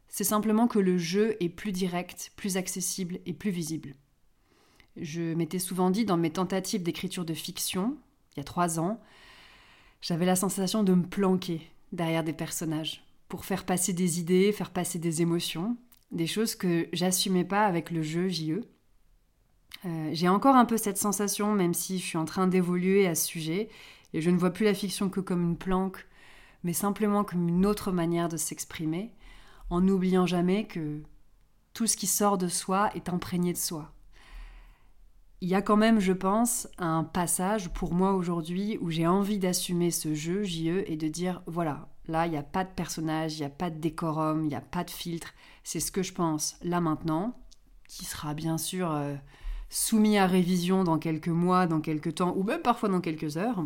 c'est 0.10 0.24
simplement 0.24 0.68
que 0.68 0.80
le 0.80 0.98
jeu 0.98 1.38
est 1.40 1.50
plus 1.50 1.72
direct, 1.72 2.32
plus 2.36 2.58
accessible 2.58 3.20
et 3.26 3.34
plus 3.34 3.52
visible. 3.52 3.96
Je 4.98 5.34
m'étais 5.34 5.60
souvent 5.60 5.92
dit 5.92 6.04
dans 6.04 6.18
mes 6.18 6.32
tentatives 6.32 6.84
d'écriture 6.84 7.26
de 7.26 7.34
fiction, 7.34 7.98
il 8.36 8.40
y 8.40 8.42
a 8.42 8.44
trois 8.44 8.80
ans, 8.80 9.00
j'avais 10.02 10.26
la 10.26 10.36
sensation 10.36 10.84
de 10.84 10.94
me 10.94 11.06
planquer 11.06 11.62
derrière 11.92 12.24
des 12.24 12.34
personnages 12.34 13.04
pour 13.28 13.46
faire 13.46 13.66
passer 13.66 13.94
des 13.94 14.20
idées, 14.20 14.52
faire 14.52 14.72
passer 14.72 15.00
des 15.00 15.22
émotions, 15.22 15.78
des 16.12 16.28
choses 16.28 16.56
que 16.56 16.88
j'assumais 16.94 17.44
pas 17.44 17.66
avec 17.66 17.92
le 17.92 18.02
jeu 18.02 18.28
JE. 18.28 18.62
Euh, 19.86 20.10
j'ai 20.12 20.28
encore 20.28 20.56
un 20.56 20.66
peu 20.66 20.78
cette 20.78 20.98
sensation, 20.98 21.54
même 21.54 21.74
si 21.74 22.00
je 22.00 22.06
suis 22.06 22.18
en 22.18 22.26
train 22.26 22.48
d'évoluer 22.48 23.08
à 23.08 23.16
ce 23.16 23.28
sujet, 23.28 23.70
et 24.14 24.22
je 24.22 24.30
ne 24.30 24.38
vois 24.38 24.50
plus 24.52 24.66
la 24.66 24.74
fiction 24.74 25.10
que 25.10 25.20
comme 25.20 25.44
une 25.44 25.58
planque, 25.58 26.08
mais 26.64 26.74
simplement 26.74 27.24
comme 27.24 27.48
une 27.48 27.66
autre 27.66 27.92
manière 27.92 28.30
de 28.30 28.38
s'exprimer, 28.38 29.14
en 29.70 29.82
n'oubliant 29.82 30.26
jamais 30.26 30.66
que 30.66 31.02
tout 31.74 31.88
ce 31.88 31.96
qui 31.96 32.08
sort 32.08 32.38
de 32.38 32.48
soi 32.48 32.90
est 32.96 33.10
imprégné 33.10 33.54
de 33.54 33.58
soi. 33.58 33.94
Il 35.42 35.50
y 35.50 35.56
a 35.56 35.62
quand 35.62 35.78
même, 35.78 36.00
je 36.00 36.14
pense, 36.14 36.68
un 36.78 37.04
passage 37.04 37.70
pour 37.70 37.94
moi 37.94 38.14
aujourd'hui 38.14 38.78
où 38.82 38.90
j'ai 38.92 39.08
envie 39.08 39.40
d'assumer 39.40 39.90
ce 39.90 40.14
jeu 40.14 40.44
JE 40.44 40.84
et 40.86 40.98
de 40.98 41.08
dire 41.08 41.42
voilà, 41.48 41.88
Là, 42.10 42.26
il 42.26 42.32
n'y 42.32 42.38
a 42.38 42.44
pas 42.44 42.64
de 42.64 42.72
personnage, 42.72 43.36
il 43.36 43.42
n'y 43.42 43.46
a 43.46 43.52
pas 43.52 43.70
de 43.70 43.78
décorum, 43.80 44.44
il 44.46 44.48
n'y 44.48 44.56
a 44.56 44.62
pas 44.62 44.84
de 44.84 44.90
filtre. 44.90 45.34
C'est 45.64 45.80
ce 45.80 45.92
que 45.92 46.02
je 46.02 46.12
pense 46.12 46.58
là 46.64 46.82
maintenant, 46.82 47.40
qui 47.88 48.04
sera 48.04 48.34
bien 48.34 48.58
sûr 48.58 48.92
euh, 48.92 49.16
soumis 49.70 50.18
à 50.18 50.26
révision 50.26 50.84
dans 50.84 50.98
quelques 50.98 51.28
mois, 51.28 51.68
dans 51.68 51.82
quelques 51.82 52.16
temps, 52.16 52.34
ou 52.36 52.44
même 52.44 52.64
parfois 52.64 52.90
dans 52.90 53.00
quelques 53.00 53.38
heures. 53.38 53.64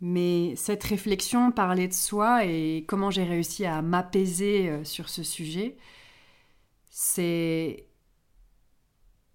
Mais 0.00 0.54
cette 0.56 0.82
réflexion, 0.82 1.52
parler 1.52 1.86
de 1.86 1.92
soi 1.92 2.44
et 2.44 2.84
comment 2.88 3.10
j'ai 3.12 3.24
réussi 3.24 3.64
à 3.64 3.80
m'apaiser 3.80 4.68
euh, 4.70 4.84
sur 4.84 5.08
ce 5.08 5.22
sujet, 5.22 5.76
c'est 6.90 7.87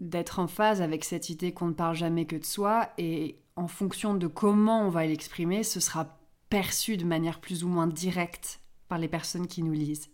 d'être 0.03 0.39
en 0.39 0.47
phase 0.47 0.81
avec 0.81 1.03
cette 1.03 1.29
idée 1.29 1.53
qu'on 1.53 1.67
ne 1.67 1.73
parle 1.73 1.95
jamais 1.95 2.25
que 2.25 2.35
de 2.35 2.45
soi 2.45 2.89
et 2.97 3.37
en 3.55 3.67
fonction 3.67 4.13
de 4.13 4.27
comment 4.27 4.85
on 4.85 4.89
va 4.89 5.05
l'exprimer, 5.05 5.63
ce 5.63 5.79
sera 5.79 6.19
perçu 6.49 6.97
de 6.97 7.05
manière 7.05 7.39
plus 7.39 7.63
ou 7.63 7.67
moins 7.67 7.87
directe 7.87 8.59
par 8.87 8.97
les 8.97 9.07
personnes 9.07 9.47
qui 9.47 9.63
nous 9.63 9.73
lisent. 9.73 10.09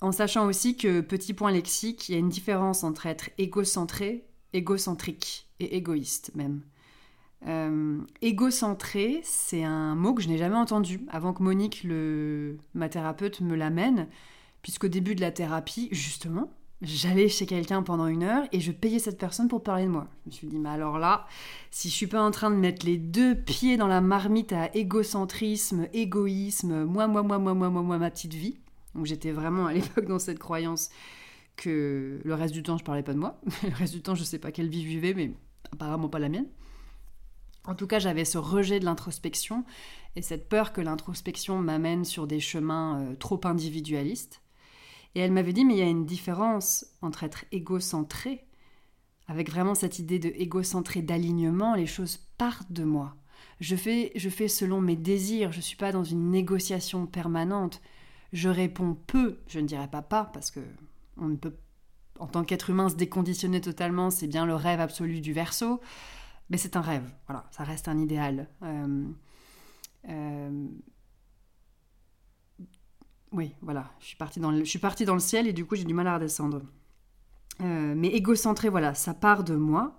En 0.00 0.12
sachant 0.12 0.46
aussi 0.46 0.76
que, 0.76 1.00
petit 1.00 1.34
point 1.34 1.52
lexique, 1.52 2.08
il 2.08 2.12
y 2.12 2.14
a 2.14 2.18
une 2.18 2.30
différence 2.30 2.84
entre 2.84 3.06
être 3.06 3.30
égocentré, 3.36 4.24
égocentrique 4.52 5.48
et 5.58 5.76
égoïste 5.76 6.32
même. 6.34 6.62
Euh, 7.46 8.00
égocentré, 8.20 9.20
c'est 9.24 9.64
un 9.64 9.94
mot 9.94 10.14
que 10.14 10.22
je 10.22 10.28
n'ai 10.28 10.38
jamais 10.38 10.56
entendu 10.56 11.06
avant 11.08 11.32
que 11.32 11.42
Monique, 11.42 11.84
le, 11.84 12.58
ma 12.74 12.88
thérapeute, 12.88 13.40
me 13.40 13.54
l'amène, 13.54 14.08
puisqu'au 14.62 14.88
début 14.88 15.14
de 15.14 15.20
la 15.20 15.32
thérapie, 15.32 15.88
justement, 15.92 16.50
j'allais 16.82 17.28
chez 17.28 17.46
quelqu'un 17.46 17.82
pendant 17.82 18.06
une 18.06 18.22
heure 18.22 18.44
et 18.52 18.60
je 18.60 18.72
payais 18.72 18.98
cette 18.98 19.18
personne 19.18 19.48
pour 19.48 19.62
parler 19.62 19.84
de 19.84 19.90
moi. 19.90 20.08
Je 20.24 20.30
me 20.30 20.32
suis 20.32 20.46
dit, 20.46 20.58
mais 20.58 20.70
alors 20.70 20.98
là, 20.98 21.26
si 21.70 21.88
je 21.90 21.94
suis 21.94 22.06
pas 22.06 22.22
en 22.22 22.30
train 22.30 22.50
de 22.50 22.56
mettre 22.56 22.86
les 22.86 22.96
deux 22.96 23.34
pieds 23.34 23.76
dans 23.76 23.86
la 23.86 24.00
marmite 24.00 24.52
à 24.52 24.74
égocentrisme, 24.74 25.88
égoïsme, 25.92 26.84
moi, 26.84 27.06
moi, 27.06 27.22
moi, 27.22 27.38
moi, 27.38 27.54
moi, 27.54 27.70
moi, 27.70 27.82
moi, 27.82 27.98
ma 27.98 28.10
petite 28.10 28.34
vie, 28.34 28.58
donc 28.94 29.06
j'étais 29.06 29.32
vraiment 29.32 29.66
à 29.66 29.72
l'époque 29.72 30.06
dans 30.06 30.18
cette 30.18 30.38
croyance 30.38 30.90
que 31.56 32.20
le 32.24 32.34
reste 32.34 32.54
du 32.54 32.62
temps, 32.62 32.78
je 32.78 32.84
parlais 32.84 33.02
pas 33.02 33.12
de 33.12 33.18
moi. 33.18 33.40
le 33.62 33.74
reste 33.74 33.92
du 33.92 34.02
temps, 34.02 34.14
je 34.14 34.24
sais 34.24 34.38
pas 34.38 34.50
quelle 34.50 34.68
vie 34.68 34.82
je 34.82 34.88
vivais, 34.88 35.14
mais 35.14 35.32
apparemment 35.72 36.08
pas 36.08 36.18
la 36.18 36.28
mienne. 36.28 36.48
En 37.64 37.74
tout 37.74 37.86
cas, 37.86 37.98
j'avais 37.98 38.24
ce 38.24 38.38
rejet 38.38 38.80
de 38.80 38.86
l'introspection 38.86 39.64
et 40.16 40.22
cette 40.22 40.48
peur 40.48 40.72
que 40.72 40.80
l'introspection 40.80 41.58
m'amène 41.58 42.04
sur 42.04 42.26
des 42.26 42.40
chemins 42.40 43.00
euh, 43.00 43.14
trop 43.14 43.40
individualistes. 43.44 44.40
Et 45.14 45.20
elle 45.20 45.32
m'avait 45.32 45.52
dit, 45.52 45.64
mais 45.64 45.74
il 45.74 45.78
y 45.78 45.82
a 45.82 45.88
une 45.88 46.06
différence 46.06 46.86
entre 47.02 47.24
être 47.24 47.44
égocentré, 47.52 48.44
avec 49.26 49.50
vraiment 49.50 49.74
cette 49.74 49.98
idée 49.98 50.18
de 50.18 50.28
égocentré 50.28 51.02
d'alignement, 51.02 51.74
les 51.74 51.86
choses 51.86 52.18
partent 52.38 52.72
de 52.72 52.84
moi. 52.84 53.16
Je 53.60 53.76
fais, 53.76 54.12
je 54.16 54.28
fais 54.28 54.48
selon 54.48 54.80
mes 54.80 54.96
désirs, 54.96 55.52
je 55.52 55.58
ne 55.58 55.62
suis 55.62 55.76
pas 55.76 55.92
dans 55.92 56.04
une 56.04 56.30
négociation 56.30 57.06
permanente. 57.06 57.80
Je 58.32 58.48
réponds 58.48 58.96
peu, 59.06 59.40
je 59.48 59.60
ne 59.60 59.66
dirais 59.66 59.88
pas 59.88 60.02
pas, 60.02 60.24
parce 60.24 60.50
que 60.50 60.60
on 61.16 61.28
ne 61.28 61.36
peut, 61.36 61.54
en 62.18 62.26
tant 62.26 62.44
qu'être 62.44 62.70
humain, 62.70 62.88
se 62.88 62.94
déconditionner 62.94 63.60
totalement, 63.60 64.10
c'est 64.10 64.28
bien 64.28 64.46
le 64.46 64.54
rêve 64.54 64.80
absolu 64.80 65.20
du 65.20 65.32
verso, 65.32 65.80
mais 66.48 66.56
c'est 66.56 66.76
un 66.76 66.80
rêve, 66.80 67.08
voilà, 67.26 67.46
ça 67.50 67.64
reste 67.64 67.88
un 67.88 67.98
idéal. 67.98 68.48
Euh, 68.62 69.04
euh, 70.08 70.66
oui, 73.32 73.54
voilà, 73.62 73.90
je 74.00 74.06
suis 74.06 74.16
partie 74.16 74.40
dans 74.40 74.50
le, 74.50 74.60
je 74.60 74.70
suis 74.70 74.78
partie 74.78 75.04
dans 75.04 75.14
le 75.14 75.20
ciel 75.20 75.46
et 75.46 75.52
du 75.52 75.64
coup 75.64 75.76
j'ai 75.76 75.84
du 75.84 75.94
mal 75.94 76.06
à 76.06 76.14
redescendre. 76.14 76.62
Euh, 77.60 77.94
mais 77.96 78.08
égocentré, 78.08 78.68
voilà, 78.68 78.94
ça 78.94 79.14
part 79.14 79.44
de 79.44 79.54
moi. 79.54 79.98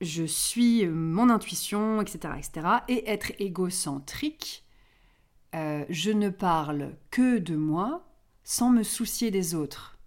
Je 0.00 0.24
suis 0.24 0.86
mon 0.86 1.30
intuition, 1.30 2.02
etc., 2.02 2.34
etc. 2.36 2.68
Et 2.88 3.10
être 3.10 3.32
égocentrique, 3.38 4.62
je 5.54 6.10
ne 6.10 6.28
parle 6.28 6.96
que 7.10 7.38
de 7.38 7.56
moi 7.56 8.06
sans 8.44 8.70
me 8.70 8.82
soucier 8.82 9.30
des 9.30 9.54
autres. 9.54 9.98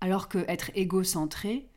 Alors 0.00 0.28
que 0.28 0.38
être 0.48 0.70
égocentré, 0.74 1.68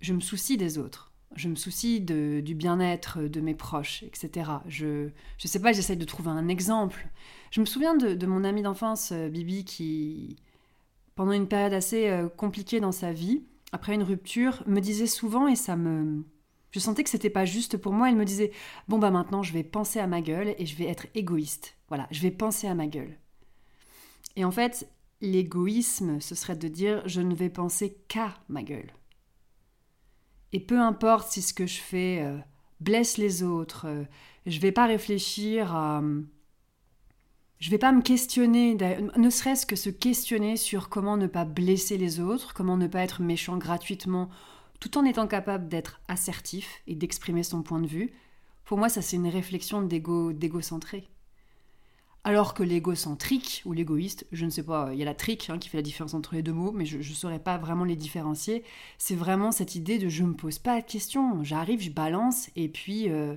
je 0.00 0.12
me 0.12 0.20
soucie 0.20 0.56
des 0.56 0.78
autres 0.78 1.11
je 1.36 1.48
me 1.48 1.54
soucie 1.54 2.00
du 2.00 2.54
bien-être 2.54 3.22
de 3.22 3.40
mes 3.40 3.54
proches, 3.54 4.02
etc. 4.02 4.50
Je 4.68 4.86
ne 5.06 5.10
sais 5.48 5.60
pas, 5.60 5.72
j'essaie 5.72 5.96
de 5.96 6.04
trouver 6.04 6.30
un 6.30 6.48
exemple. 6.48 7.08
Je 7.50 7.60
me 7.60 7.66
souviens 7.66 7.94
de, 7.94 8.26
mon 8.26 8.44
ami 8.44 8.62
d'enfance, 8.62 9.12
euh, 9.12 9.28
Bibi, 9.28 9.64
qui, 9.64 10.36
pendant 11.14 11.32
une 11.32 11.48
période 11.48 11.72
assez 11.72 12.08
euh, 12.08 12.28
compliquée 12.28 12.80
dans 12.80 12.92
sa 12.92 13.12
vie, 13.12 13.42
après 13.72 13.94
une 13.94 14.02
rupture, 14.02 14.62
me 14.66 14.80
disait 14.80 15.06
souvent, 15.06 15.48
et 15.48 15.56
ça 15.56 15.76
me... 15.76 16.24
Je 16.70 16.78
sentais 16.78 17.04
que 17.04 17.10
c'était 17.10 17.30
pas 17.30 17.44
juste 17.44 17.76
pour 17.76 17.92
moi, 17.92 18.08
elle 18.08 18.16
me 18.16 18.24
disait, 18.24 18.50
bon 18.88 18.98
bah 18.98 19.10
maintenant 19.10 19.42
je 19.42 19.52
vais 19.52 19.62
penser 19.62 19.98
à 19.98 20.06
ma 20.06 20.22
gueule 20.22 20.54
et 20.56 20.64
je 20.64 20.74
vais 20.76 20.86
être 20.86 21.06
égoïste. 21.14 21.76
Voilà, 21.88 22.08
je 22.10 22.22
vais 22.22 22.30
penser 22.30 22.66
à 22.66 22.74
ma 22.74 22.86
gueule. 22.86 23.18
Et 24.36 24.44
en 24.46 24.50
fait, 24.50 24.88
l'égoïsme, 25.20 26.18
ce 26.20 26.34
serait 26.34 26.56
de 26.56 26.68
dire, 26.68 27.02
je 27.06 27.20
ne 27.20 27.34
vais 27.34 27.50
penser 27.50 27.98
qu'à 28.08 28.34
ma 28.48 28.62
gueule. 28.62 28.90
Et 30.52 30.60
peu 30.60 30.78
importe 30.78 31.30
si 31.30 31.42
ce 31.42 31.54
que 31.54 31.66
je 31.66 31.80
fais 31.80 32.20
euh, 32.22 32.38
blesse 32.80 33.16
les 33.16 33.42
autres, 33.42 33.86
euh, 33.86 34.04
je 34.46 34.60
vais 34.60 34.72
pas 34.72 34.86
réfléchir 34.86 35.74
à. 35.74 36.02
Je 37.58 37.70
vais 37.70 37.78
pas 37.78 37.92
me 37.92 38.02
questionner, 38.02 38.76
ne 39.16 39.30
serait-ce 39.30 39.66
que 39.66 39.76
se 39.76 39.88
questionner 39.88 40.56
sur 40.56 40.88
comment 40.88 41.16
ne 41.16 41.28
pas 41.28 41.44
blesser 41.44 41.96
les 41.96 42.18
autres, 42.18 42.54
comment 42.54 42.76
ne 42.76 42.88
pas 42.88 43.04
être 43.04 43.22
méchant 43.22 43.56
gratuitement, 43.56 44.30
tout 44.80 44.98
en 44.98 45.04
étant 45.04 45.28
capable 45.28 45.68
d'être 45.68 46.00
assertif 46.08 46.82
et 46.88 46.96
d'exprimer 46.96 47.44
son 47.44 47.62
point 47.62 47.78
de 47.78 47.86
vue. 47.86 48.12
Pour 48.64 48.78
moi, 48.78 48.88
ça 48.88 49.00
c'est 49.00 49.14
une 49.14 49.28
réflexion 49.28 49.80
d'égo, 49.80 50.32
d'égocentré. 50.32 51.08
Alors 52.24 52.54
que 52.54 52.62
l'égocentrique 52.62 53.62
ou 53.64 53.72
l'égoïste, 53.72 54.26
je 54.30 54.44
ne 54.44 54.50
sais 54.50 54.62
pas, 54.62 54.90
il 54.92 54.98
y 54.98 55.02
a 55.02 55.04
la 55.04 55.14
trique 55.14 55.50
hein, 55.50 55.58
qui 55.58 55.68
fait 55.68 55.78
la 55.78 55.82
différence 55.82 56.14
entre 56.14 56.36
les 56.36 56.42
deux 56.42 56.52
mots, 56.52 56.70
mais 56.70 56.84
je 56.84 56.98
ne 56.98 57.02
saurais 57.02 57.40
pas 57.40 57.58
vraiment 57.58 57.84
les 57.84 57.96
différencier. 57.96 58.62
C'est 58.96 59.16
vraiment 59.16 59.50
cette 59.50 59.74
idée 59.74 59.98
de 59.98 60.08
je 60.08 60.22
ne 60.22 60.28
me 60.28 60.34
pose 60.34 60.60
pas 60.60 60.80
de 60.80 60.86
questions, 60.86 61.42
j'arrive, 61.42 61.80
je 61.80 61.90
balance 61.90 62.48
et 62.54 62.68
puis 62.68 63.10
euh, 63.10 63.34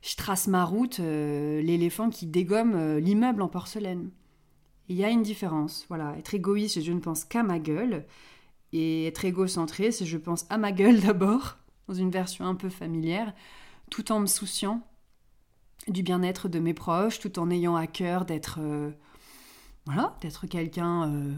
je 0.00 0.16
trace 0.16 0.46
ma 0.48 0.64
route, 0.64 1.00
euh, 1.00 1.60
l'éléphant 1.60 2.08
qui 2.08 2.26
dégomme 2.26 2.74
euh, 2.74 3.00
l'immeuble 3.00 3.42
en 3.42 3.48
porcelaine. 3.48 4.10
Il 4.88 4.96
y 4.96 5.04
a 5.04 5.10
une 5.10 5.22
différence, 5.22 5.84
voilà. 5.88 6.16
Être 6.18 6.34
égoïste, 6.34 6.74
c'est 6.74 6.82
je 6.82 6.92
ne 6.92 7.00
pense 7.00 7.24
qu'à 7.24 7.42
ma 7.42 7.58
gueule, 7.58 8.06
et 8.72 9.06
être 9.06 9.26
égocentré, 9.26 9.92
c'est 9.92 10.06
je 10.06 10.16
pense 10.16 10.46
à 10.48 10.56
ma 10.56 10.72
gueule 10.72 11.00
d'abord, 11.06 11.58
dans 11.86 11.94
une 11.94 12.10
version 12.10 12.46
un 12.46 12.54
peu 12.54 12.70
familière, 12.70 13.34
tout 13.90 14.10
en 14.10 14.20
me 14.20 14.26
souciant 14.26 14.82
du 15.88 16.02
bien-être 16.02 16.48
de 16.48 16.58
mes 16.58 16.74
proches, 16.74 17.18
tout 17.18 17.38
en 17.38 17.50
ayant 17.50 17.76
à 17.76 17.86
cœur 17.86 18.24
d'être 18.24 18.58
euh, 18.60 18.90
voilà, 19.86 20.16
d'être 20.20 20.46
quelqu'un 20.46 21.08
euh, 21.08 21.32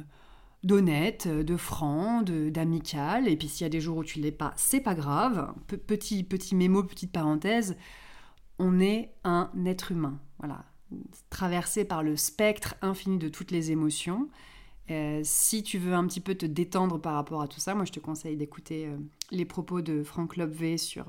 d'honnête, 0.62 1.28
de 1.28 1.56
franc, 1.56 2.22
d'amical. 2.22 3.28
Et 3.28 3.36
puis 3.36 3.48
s'il 3.48 3.64
y 3.64 3.66
a 3.66 3.70
des 3.70 3.80
jours 3.80 3.98
où 3.98 4.04
tu 4.04 4.20
l'es 4.20 4.32
pas, 4.32 4.52
c'est 4.56 4.80
pas 4.80 4.94
grave. 4.94 5.54
petit 5.86 6.24
petit 6.24 6.54
mémo, 6.54 6.82
petite 6.82 7.12
parenthèse, 7.12 7.76
on 8.58 8.80
est 8.80 9.14
un 9.24 9.50
être 9.64 9.92
humain, 9.92 10.20
voilà, 10.38 10.64
traversé 11.30 11.84
par 11.84 12.02
le 12.02 12.16
spectre 12.16 12.76
infini 12.82 13.18
de 13.18 13.28
toutes 13.28 13.50
les 13.50 13.70
émotions. 13.72 14.28
Euh, 14.90 15.22
si 15.24 15.62
tu 15.62 15.78
veux 15.78 15.94
un 15.94 16.06
petit 16.06 16.20
peu 16.20 16.34
te 16.34 16.44
détendre 16.44 17.00
par 17.00 17.14
rapport 17.14 17.40
à 17.40 17.48
tout 17.48 17.60
ça, 17.60 17.74
moi 17.74 17.86
je 17.86 17.92
te 17.92 18.00
conseille 18.00 18.36
d'écouter 18.36 18.90
les 19.30 19.46
propos 19.46 19.80
de 19.80 20.02
Franck 20.04 20.36
Lobvé 20.36 20.76
sur 20.76 21.06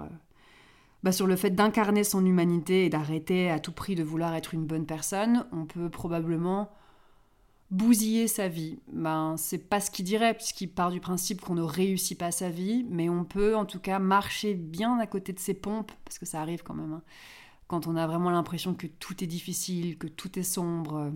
bah, 1.06 1.12
sur 1.12 1.28
le 1.28 1.36
fait 1.36 1.52
d'incarner 1.52 2.04
son 2.04 2.26
humanité 2.26 2.86
et 2.86 2.90
d'arrêter 2.90 3.52
à 3.52 3.60
tout 3.60 3.72
prix 3.72 3.94
de 3.94 4.02
vouloir 4.02 4.34
être 4.34 4.56
une 4.56 4.66
bonne 4.66 4.88
personne, 4.88 5.46
on 5.52 5.66
peut 5.66 5.88
probablement 5.88 6.72
bousiller 7.70 8.28
sa 8.28 8.48
vie. 8.48 8.80
Ben, 8.92 9.36
c'est 9.38 9.70
pas 9.70 9.80
ce 9.80 9.92
qu'il 9.92 10.04
dirait, 10.04 10.34
puisqu'il 10.34 10.68
part 10.68 10.90
du 10.90 11.00
principe 11.00 11.42
qu'on 11.42 11.54
ne 11.54 11.62
réussit 11.62 12.18
pas 12.18 12.32
sa 12.32 12.50
vie, 12.50 12.88
mais 12.90 13.08
on 13.08 13.24
peut 13.24 13.56
en 13.56 13.66
tout 13.66 13.80
cas 13.80 14.00
marcher 14.00 14.56
bien 14.56 14.98
à 14.98 15.06
côté 15.06 15.32
de 15.32 15.38
ses 15.38 15.54
pompes, 15.54 15.92
parce 16.06 16.18
que 16.18 16.26
ça 16.26 16.42
arrive 16.42 16.64
quand 16.64 16.74
même, 16.74 16.94
hein. 16.94 17.04
quand 17.68 17.86
on 17.86 17.96
a 17.96 18.08
vraiment 18.08 18.32
l'impression 18.32 18.74
que 18.74 18.88
tout 18.88 19.24
est 19.24 19.28
difficile, 19.28 20.00
que 20.00 20.08
tout 20.08 20.40
est 20.40 20.44
sombre, 20.44 21.14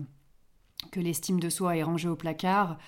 que 0.92 1.00
l'estime 1.00 1.40
de 1.40 1.48
soi 1.48 1.76
est 1.76 1.82
rangée 1.82 2.08
au 2.08 2.14
placard, 2.14 2.78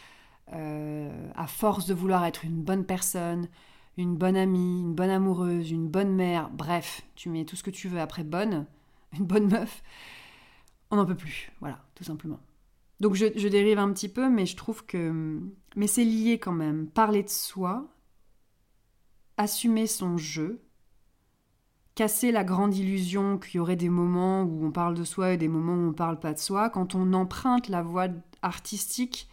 euh, 0.52 1.32
à 1.34 1.48
force 1.48 1.86
de 1.86 1.94
vouloir 1.94 2.24
être 2.24 2.44
une 2.44 2.62
bonne 2.62 2.84
personne, 2.84 3.48
une 3.96 4.16
bonne 4.16 4.36
amie, 4.36 4.82
une 4.82 4.94
bonne 4.94 5.10
amoureuse, 5.10 5.70
une 5.70 5.88
bonne 5.88 6.14
mère, 6.14 6.50
bref, 6.50 7.02
tu 7.14 7.28
mets 7.28 7.44
tout 7.44 7.56
ce 7.56 7.62
que 7.62 7.70
tu 7.70 7.88
veux 7.88 8.00
après 8.00 8.24
bonne, 8.24 8.66
une 9.18 9.26
bonne 9.26 9.48
meuf, 9.48 9.82
on 10.90 10.96
n'en 10.96 11.06
peut 11.06 11.16
plus, 11.16 11.50
voilà, 11.60 11.84
tout 11.94 12.04
simplement. 12.04 12.40
Donc 13.00 13.14
je, 13.14 13.48
dérive 13.48 13.80
un 13.80 13.92
petit 13.92 14.08
peu, 14.08 14.28
mais 14.28 14.46
je 14.46 14.54
trouve 14.56 14.86
que... 14.86 15.40
Mais 15.74 15.88
c'est 15.88 16.04
lié 16.04 16.38
quand 16.38 16.52
même. 16.52 16.86
Parler 16.86 17.24
de 17.24 17.28
soi, 17.28 17.88
assumer 19.36 19.88
son 19.88 20.16
jeu, 20.16 20.62
casser 21.96 22.30
la 22.30 22.44
grande 22.44 22.76
illusion 22.76 23.38
qu'il 23.38 23.56
y 23.56 23.58
aurait 23.58 23.74
des 23.74 23.88
moments 23.88 24.42
où 24.44 24.64
on 24.64 24.70
parle 24.70 24.94
de 24.94 25.02
soi 25.02 25.32
et 25.32 25.36
des 25.36 25.48
moments 25.48 25.74
où 25.74 25.88
on 25.88 25.92
parle 25.92 26.20
pas 26.20 26.32
de 26.32 26.38
soi. 26.38 26.70
Quand 26.70 26.94
on 26.94 27.12
emprunte 27.12 27.68
la 27.68 27.82
voie 27.82 28.06
artistique, 28.40 29.28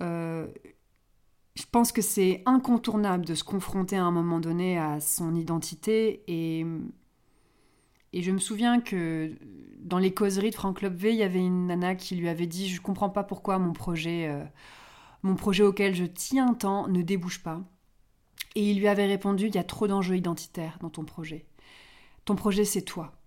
euh, 0.00 0.46
je 1.58 1.64
pense 1.68 1.90
que 1.90 2.02
c'est 2.02 2.42
incontournable 2.46 3.24
de 3.24 3.34
se 3.34 3.42
confronter 3.42 3.96
à 3.96 4.04
un 4.04 4.12
moment 4.12 4.38
donné 4.38 4.78
à 4.78 5.00
son 5.00 5.34
identité 5.34 6.22
et, 6.28 6.64
et 8.12 8.22
je 8.22 8.30
me 8.30 8.38
souviens 8.38 8.80
que 8.80 9.32
dans 9.80 9.98
les 9.98 10.14
causeries 10.14 10.50
de 10.50 10.54
Franck 10.54 10.82
Lobvé, 10.82 11.10
il 11.10 11.16
y 11.16 11.24
avait 11.24 11.44
une 11.44 11.66
nana 11.66 11.96
qui 11.96 12.14
lui 12.14 12.28
avait 12.28 12.46
dit 12.46 12.68
je 12.68 12.80
comprends 12.80 13.10
pas 13.10 13.24
pourquoi 13.24 13.58
mon 13.58 13.72
projet 13.72 14.28
euh, 14.28 14.44
mon 15.24 15.34
projet 15.34 15.64
auquel 15.64 15.96
je 15.96 16.04
tiens 16.04 16.54
tant 16.54 16.86
ne 16.86 17.02
débouche 17.02 17.42
pas. 17.42 17.60
Et 18.54 18.70
il 18.70 18.78
lui 18.78 18.86
avait 18.86 19.06
répondu 19.06 19.48
il 19.48 19.54
y 19.56 19.58
a 19.58 19.64
trop 19.64 19.88
d'enjeux 19.88 20.16
identitaires 20.16 20.78
dans 20.80 20.90
ton 20.90 21.04
projet. 21.04 21.44
Ton 22.24 22.36
projet 22.36 22.64
c'est 22.64 22.82
toi. 22.82 23.17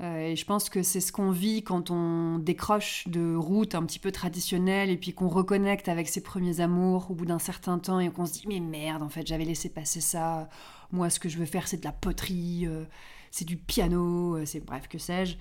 Euh, 0.00 0.28
et 0.28 0.36
je 0.36 0.46
pense 0.46 0.70
que 0.70 0.82
c'est 0.82 1.00
ce 1.00 1.12
qu'on 1.12 1.30
vit 1.30 1.62
quand 1.62 1.90
on 1.90 2.38
décroche 2.38 3.06
de 3.06 3.34
routes 3.34 3.74
un 3.74 3.84
petit 3.84 3.98
peu 3.98 4.10
traditionnelles 4.12 4.88
et 4.88 4.96
puis 4.96 5.12
qu'on 5.12 5.28
reconnecte 5.28 5.88
avec 5.88 6.08
ses 6.08 6.22
premiers 6.22 6.60
amours 6.60 7.10
au 7.10 7.14
bout 7.14 7.26
d'un 7.26 7.38
certain 7.38 7.78
temps 7.78 8.00
et 8.00 8.10
qu'on 8.10 8.24
se 8.24 8.32
dit 8.32 8.44
mais 8.48 8.60
merde 8.60 9.02
en 9.02 9.10
fait 9.10 9.26
j'avais 9.26 9.44
laissé 9.44 9.68
passer 9.68 10.00
ça. 10.00 10.48
Moi 10.90 11.10
ce 11.10 11.20
que 11.20 11.28
je 11.28 11.36
veux 11.36 11.44
faire 11.44 11.68
c'est 11.68 11.78
de 11.78 11.84
la 11.84 11.92
poterie, 11.92 12.66
euh, 12.66 12.84
c'est 13.30 13.44
du 13.44 13.58
piano, 13.58 14.36
euh, 14.36 14.46
c'est 14.46 14.64
bref 14.64 14.88
que 14.88 14.98
sais-je. 14.98 15.36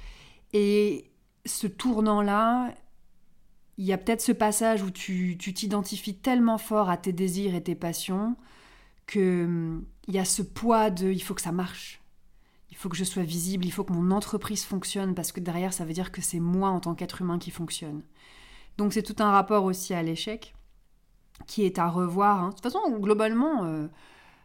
Et 0.51 1.09
ce 1.45 1.67
tournant 1.67 2.21
là, 2.21 2.73
il 3.77 3.85
y 3.85 3.93
a 3.93 3.97
peut-être 3.97 4.21
ce 4.21 4.33
passage 4.33 4.83
où 4.83 4.91
tu 4.91 5.37
t'identifies 5.37 6.15
tellement 6.17 6.57
fort 6.57 6.89
à 6.89 6.97
tes 6.97 7.13
désirs 7.13 7.55
et 7.55 7.63
tes 7.63 7.75
passions 7.75 8.35
que 9.07 9.45
hum, 9.45 9.85
y 10.09 10.19
a 10.19 10.25
ce 10.25 10.41
poids 10.41 10.89
de 10.89 11.09
il 11.11 11.21
faut 11.21 11.33
que 11.33 11.41
ça 11.41 11.53
marche 11.53 11.98
faut 12.79 12.87
que 12.87 12.95
je 12.95 13.03
sois 13.03 13.23
visible, 13.23 13.65
il 13.65 13.71
faut 13.71 13.83
que 13.83 13.91
mon 13.91 14.09
entreprise 14.09 14.63
fonctionne, 14.63 15.13
parce 15.13 15.33
que 15.33 15.41
derrière, 15.41 15.73
ça 15.73 15.83
veut 15.83 15.91
dire 15.91 16.13
que 16.13 16.21
c'est 16.21 16.39
moi 16.39 16.69
en 16.69 16.79
tant 16.79 16.95
qu'être 16.95 17.21
humain 17.21 17.37
qui 17.37 17.51
fonctionne. 17.51 18.03
Donc 18.77 18.93
c'est 18.93 19.03
tout 19.03 19.17
un 19.19 19.31
rapport 19.31 19.65
aussi 19.65 19.93
à 19.93 20.01
l'échec, 20.01 20.55
qui 21.45 21.65
est 21.65 21.77
à 21.77 21.89
revoir. 21.89 22.41
Hein. 22.41 22.49
De 22.49 22.53
toute 22.53 22.63
façon, 22.63 22.79
globalement, 22.97 23.65
euh, 23.65 23.89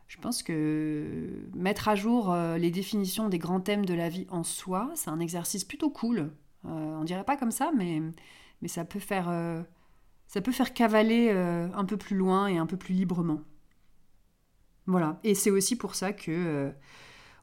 je 0.09 0.19
pense 0.19 0.43
que 0.43 1.47
mettre 1.55 1.87
à 1.87 1.95
jour 1.95 2.33
euh, 2.33 2.59
les 2.59 2.73
définitions 2.73 3.29
des 3.29 3.39
grands 3.39 3.61
thèmes 3.61 3.87
de 3.87 3.95
la 3.95 4.09
vie 4.09 4.27
en 4.31 4.43
soi, 4.43 4.91
c'est 4.97 5.11
un 5.11 5.21
exercice 5.21 5.63
plutôt 5.63 5.91
cool. 5.91 6.33
Euh, 6.65 6.69
on 6.69 7.05
dirait 7.05 7.23
pas 7.23 7.37
comme 7.37 7.53
ça, 7.53 7.71
mais, 7.73 8.03
mais 8.63 8.69
ça, 8.69 8.85
peut 8.85 8.99
faire, 8.99 9.33
ça 10.27 10.41
peut 10.41 10.51
faire 10.51 10.75
cavaler 10.75 11.31
un 11.31 11.85
peu 11.85 11.97
plus 11.97 12.17
loin 12.17 12.49
et 12.49 12.59
un 12.59 12.67
peu 12.67 12.77
plus 12.77 12.95
librement. 12.95 13.43
Voilà. 14.87 15.21
Et 15.23 15.37
c'est 15.37 15.53
aussi 15.53 15.77
pour 15.77 15.95
ça 15.95 16.13
que 16.13 16.75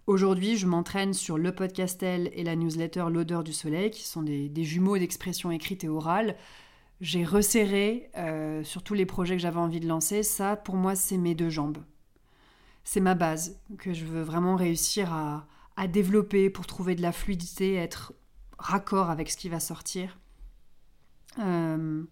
Aujourd'hui, 0.07 0.57
je 0.57 0.65
m'entraîne 0.65 1.13
sur 1.13 1.37
le 1.37 1.53
podcastel 1.53 2.31
et 2.33 2.43
la 2.43 2.55
newsletter 2.55 3.05
L'odeur 3.11 3.43
du 3.43 3.53
soleil, 3.53 3.91
qui 3.91 4.03
sont 4.03 4.23
des, 4.23 4.63
jumeaux 4.63 4.97
d'expression 4.97 5.51
écrite 5.51 5.83
et 5.83 5.89
orale. 5.89 6.35
J'ai 7.01 7.23
resserré 7.23 8.09
euh, 8.17 8.63
sur 8.63 8.83
tous 8.83 8.95
les 8.95 9.05
projets 9.05 9.35
que 9.35 9.41
j'avais 9.41 9.59
envie 9.59 9.79
de 9.79 9.87
lancer. 9.87 10.23
Ça, 10.23 10.55
pour 10.55 10.75
moi, 10.75 10.95
c'est 10.95 11.17
mes 11.17 11.35
deux 11.35 11.49
jambes. 11.49 11.77
C'est 12.83 12.99
ma 12.99 13.13
base 13.13 13.59
que 13.77 13.93
je 13.93 14.05
veux 14.05 14.23
vraiment 14.23 14.55
réussir 14.55 15.13
à, 15.13 15.47
développer 15.87 16.51
pour 16.51 16.67
trouver 16.67 16.93
de 16.93 17.01
la 17.01 17.11
fluidité, 17.11 17.73
être 17.73 18.13
raccord 18.59 19.09
avec 19.09 19.31
ce 19.31 19.37
qui 19.37 19.49
va 19.49 19.59
sortir. 19.59 20.19
Euh, 21.39 22.03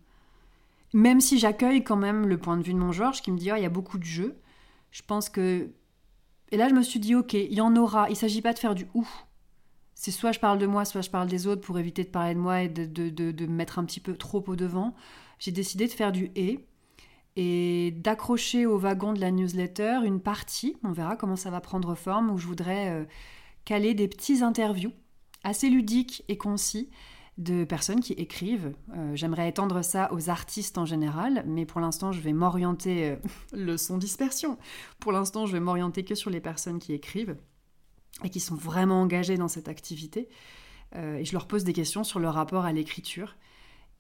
même 0.91 1.21
si 1.21 1.37
j'accueille 1.37 1.83
quand 1.83 1.95
même 1.95 2.27
le 2.27 2.39
point 2.39 2.57
de 2.57 2.63
vue 2.63 2.73
de 2.73 2.79
mon 2.79 2.91
Georges 2.91 3.21
qui 3.21 3.31
me 3.31 3.37
dit 3.37 3.51
oh, 3.51 3.55
il 3.55 3.61
y 3.61 3.67
a 3.67 3.69
beaucoup 3.69 3.99
de 3.99 4.05
jeux, 4.05 4.39
je 4.89 5.03
pense 5.03 5.29
que 5.29 5.69
et 6.51 6.57
là, 6.57 6.67
je 6.69 6.73
me 6.73 6.81
suis 6.81 6.99
dit, 6.99 7.15
ok, 7.15 7.33
il 7.33 7.53
y 7.53 7.61
en 7.61 7.75
aura. 7.75 8.07
Il 8.07 8.13
ne 8.13 8.17
s'agit 8.17 8.41
pas 8.41 8.53
de 8.53 8.59
faire 8.59 8.75
du 8.75 8.87
ou. 8.93 9.07
C'est 9.93 10.11
soit 10.11 10.31
je 10.31 10.39
parle 10.39 10.59
de 10.59 10.65
moi, 10.65 10.85
soit 10.85 11.01
je 11.01 11.09
parle 11.09 11.27
des 11.27 11.45
autres 11.45 11.61
pour 11.61 11.77
éviter 11.77 12.03
de 12.03 12.09
parler 12.09 12.33
de 12.33 12.39
moi 12.39 12.61
et 12.61 12.69
de, 12.69 12.85
de, 12.85 13.45
me 13.45 13.51
mettre 13.53 13.79
un 13.79 13.85
petit 13.85 13.99
peu 13.99 14.15
trop 14.15 14.43
au 14.47 14.55
devant. 14.55 14.95
J'ai 15.39 15.51
décidé 15.51 15.87
de 15.87 15.91
faire 15.91 16.11
du 16.11 16.31
et 16.35 16.65
et 17.35 17.91
d'accrocher 17.91 18.65
au 18.65 18.77
wagon 18.77 19.13
de 19.13 19.21
la 19.21 19.31
newsletter 19.31 19.99
une 20.03 20.19
partie, 20.19 20.75
on 20.83 20.91
verra 20.91 21.15
comment 21.15 21.35
ça 21.35 21.49
va 21.51 21.61
prendre 21.61 21.95
forme, 21.95 22.31
où 22.31 22.37
je 22.37 22.47
voudrais 22.47 22.89
euh, 22.89 23.05
caler 23.65 23.93
des 23.93 24.07
petits 24.07 24.41
interviews 24.41 24.91
assez 25.43 25.69
ludiques 25.69 26.23
et 26.27 26.37
concis 26.37 26.89
de 27.39 27.63
personnes 27.63 28.01
qui 28.01 28.13
écrivent. 28.13 28.73
Euh, 28.95 29.15
j'aimerais 29.15 29.47
étendre 29.47 29.81
ça 29.81 30.13
aux 30.13 30.29
artistes 30.29 30.77
en 30.77 30.85
général, 30.85 31.43
mais 31.47 31.65
pour 31.65 31.79
l'instant, 31.79 32.11
je 32.11 32.19
vais 32.19 32.33
m'orienter. 32.33 33.11
Euh, 33.11 33.15
le 33.53 33.77
son 33.77 33.97
dispersion 33.97 34.57
Pour 34.99 35.13
l'instant, 35.13 35.45
je 35.45 35.53
vais 35.53 35.61
m'orienter 35.61 36.03
que 36.03 36.15
sur 36.15 36.29
les 36.29 36.41
personnes 36.41 36.79
qui 36.79 36.93
écrivent 36.93 37.37
et 38.23 38.29
qui 38.29 38.41
sont 38.41 38.55
vraiment 38.55 39.01
engagées 39.01 39.37
dans 39.37 39.47
cette 39.47 39.69
activité. 39.69 40.27
Euh, 40.95 41.17
et 41.17 41.25
je 41.25 41.31
leur 41.31 41.47
pose 41.47 41.63
des 41.63 41.73
questions 41.73 42.03
sur 42.03 42.19
leur 42.19 42.33
rapport 42.33 42.65
à 42.65 42.73
l'écriture. 42.73 43.37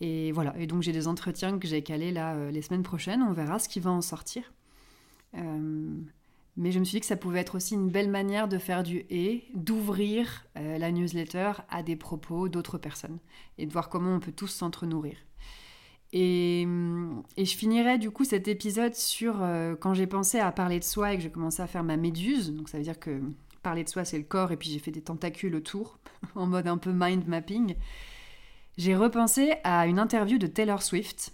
Et 0.01 0.33
voilà. 0.33 0.53
Et 0.57 0.67
donc, 0.67 0.81
j'ai 0.81 0.91
des 0.91 1.07
entretiens 1.07 1.57
que 1.59 1.67
j'ai 1.67 1.81
calés 1.81 2.11
là 2.11 2.51
les 2.51 2.61
semaines 2.61 2.83
prochaines. 2.83 3.21
On 3.21 3.31
verra 3.31 3.59
ce 3.59 3.69
qui 3.69 3.79
va 3.79 3.91
en 3.91 4.01
sortir. 4.01 4.53
Mais 6.59 6.73
je 6.73 6.79
me 6.79 6.83
suis 6.83 6.97
dit 6.97 6.99
que 6.99 7.05
ça 7.05 7.15
pouvait 7.15 7.39
être 7.39 7.55
aussi 7.55 7.73
une 7.73 7.89
belle 7.89 8.09
manière 8.09 8.49
de 8.49 8.57
faire 8.57 8.83
du 8.83 9.05
et, 9.09 9.45
d'ouvrir 9.55 10.45
euh, 10.57 10.77
la 10.77 10.91
newsletter 10.91 11.53
à 11.69 11.83
des 11.83 11.95
propos 11.95 12.49
d'autres 12.49 12.77
personnes 12.77 13.17
et 13.57 13.65
de 13.65 13.71
voir 13.71 13.87
comment 13.87 14.13
on 14.13 14.19
peut 14.19 14.33
tous 14.33 14.49
s'entre-nourrir. 14.49 15.15
Et, 16.11 16.63
et, 17.37 17.45
je 17.45 17.55
finirai 17.55 17.97
du 17.97 18.11
coup 18.11 18.25
cet 18.25 18.49
épisode 18.49 18.93
sur 18.93 19.41
euh, 19.41 19.77
quand 19.79 19.93
j'ai 19.93 20.05
pensé 20.05 20.37
à 20.37 20.51
parler 20.51 20.79
de 20.79 20.83
soi 20.83 21.13
et 21.13 21.15
que 21.15 21.23
j'ai 21.23 21.31
commencé 21.31 21.61
à 21.61 21.67
faire 21.67 21.83
ma 21.83 21.95
méduse. 21.95 22.51
Donc 22.51 22.67
ça 22.67 22.77
veut 22.77 22.83
dire 22.83 22.99
que 22.99 23.21
parler 23.63 23.85
de 23.85 23.89
soi 23.89 24.03
c'est 24.03 24.17
le 24.17 24.25
corps 24.25 24.51
et 24.51 24.57
puis 24.57 24.69
j'ai 24.69 24.79
fait 24.79 24.91
des 24.91 25.01
tentacules 25.01 25.55
autour 25.55 25.97
en 26.35 26.45
mode 26.45 26.67
un 26.67 26.77
peu 26.77 26.91
mind 26.93 27.25
mapping. 27.25 27.75
J'ai 28.77 28.97
repensé 28.97 29.53
à 29.63 29.87
une 29.87 29.97
interview 29.97 30.37
de 30.37 30.47
Taylor 30.47 30.83
Swift, 30.83 31.31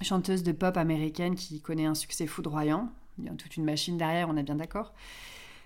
chanteuse 0.00 0.42
de 0.42 0.50
pop 0.50 0.76
américaine 0.76 1.36
qui 1.36 1.60
connaît 1.60 1.86
un 1.86 1.94
succès 1.94 2.26
foudroyant 2.26 2.90
il 3.20 3.26
y 3.26 3.28
a 3.28 3.32
toute 3.34 3.56
une 3.56 3.64
machine 3.64 3.96
derrière, 3.96 4.28
on 4.28 4.36
est 4.36 4.42
bien 4.42 4.56
d'accord. 4.56 4.92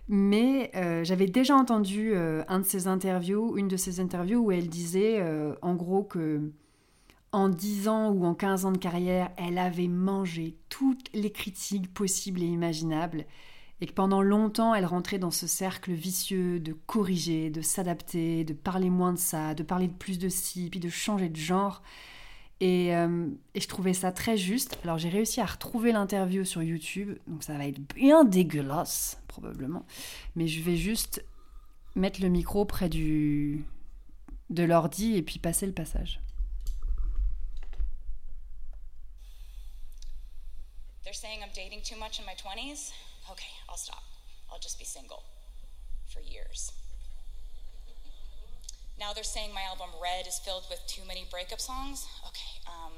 Mais 0.08 0.70
euh, 0.76 1.02
j'avais 1.02 1.26
déjà 1.26 1.56
entendu 1.56 2.12
euh, 2.12 2.44
un 2.48 2.60
de 2.60 2.64
ses 2.64 2.88
interviews, 2.88 3.56
une 3.56 3.68
de 3.68 3.76
ses 3.76 4.00
interviews 4.00 4.40
où 4.40 4.52
elle 4.52 4.68
disait 4.68 5.20
euh, 5.20 5.54
en 5.62 5.74
gros 5.74 6.02
que 6.02 6.52
en 7.32 7.48
10 7.48 7.88
ans 7.88 8.10
ou 8.10 8.24
en 8.24 8.34
15 8.34 8.66
ans 8.66 8.72
de 8.72 8.78
carrière, 8.78 9.30
elle 9.36 9.58
avait 9.58 9.88
mangé 9.88 10.56
toutes 10.68 11.08
les 11.14 11.32
critiques 11.32 11.92
possibles 11.92 12.42
et 12.42 12.46
imaginables 12.46 13.24
et 13.80 13.86
que 13.86 13.92
pendant 13.92 14.22
longtemps, 14.22 14.74
elle 14.74 14.86
rentrait 14.86 15.18
dans 15.18 15.32
ce 15.32 15.46
cercle 15.46 15.92
vicieux 15.92 16.60
de 16.60 16.72
corriger, 16.72 17.50
de 17.50 17.60
s'adapter, 17.60 18.44
de 18.44 18.52
parler 18.52 18.88
moins 18.88 19.12
de 19.12 19.18
ça, 19.18 19.54
de 19.54 19.62
parler 19.62 19.88
de 19.88 19.92
plus 19.92 20.18
de 20.18 20.28
ci, 20.28 20.68
puis 20.70 20.80
de 20.80 20.88
changer 20.88 21.28
de 21.28 21.36
genre. 21.36 21.82
Euh, 22.62 23.28
et, 23.54 23.60
je 23.60 23.68
trouvais 23.68 23.94
ça 23.94 24.12
très 24.12 24.36
juste. 24.36 24.78
Alors 24.84 24.98
j'ai 24.98 25.08
réussi 25.08 25.40
à 25.40 25.46
retrouver 25.46 25.92
l'interview 25.92 26.44
sur 26.44 26.62
YouTube, 26.62 27.18
donc 27.26 27.42
ça 27.42 27.56
va 27.58 27.66
être 27.66 27.80
bien 27.94 28.24
dégueulasse 28.24 29.18
probablement. 29.28 29.84
Mais 30.36 30.46
je 30.46 30.62
vais 30.62 30.76
juste 30.76 31.24
mettre 31.94 32.20
le 32.22 32.28
micro 32.28 32.64
près 32.64 32.88
du 32.88 33.64
de 34.50 34.62
l'ordi 34.62 35.16
et 35.16 35.22
puis 35.22 35.38
passer 35.38 35.66
le 35.66 35.72
passage. 35.72 36.20
They're 41.02 41.14
saying 41.14 41.40
I'm 41.42 41.52
dating 41.54 41.82
too 41.82 41.98
much 41.98 42.18
in 42.18 42.24
my 42.24 42.34
20s. 42.34 42.92
Okay, 43.30 43.50
I'll 43.68 43.76
stop. 43.76 44.02
I'll 44.50 44.60
just 44.60 44.78
be 44.78 44.84
single 44.84 45.22
for 46.06 46.20
years. 46.20 46.72
Now 48.98 49.12
they're 49.12 49.24
saying 49.24 49.52
my 49.52 49.62
album 49.62 49.90
Red 50.00 50.26
is 50.26 50.38
filled 50.38 50.64
with 50.70 50.80
too 50.86 51.02
many 51.06 51.26
breakup 51.30 51.60
songs. 51.60 52.06
Okay, 52.26 52.54
um, 52.66 52.92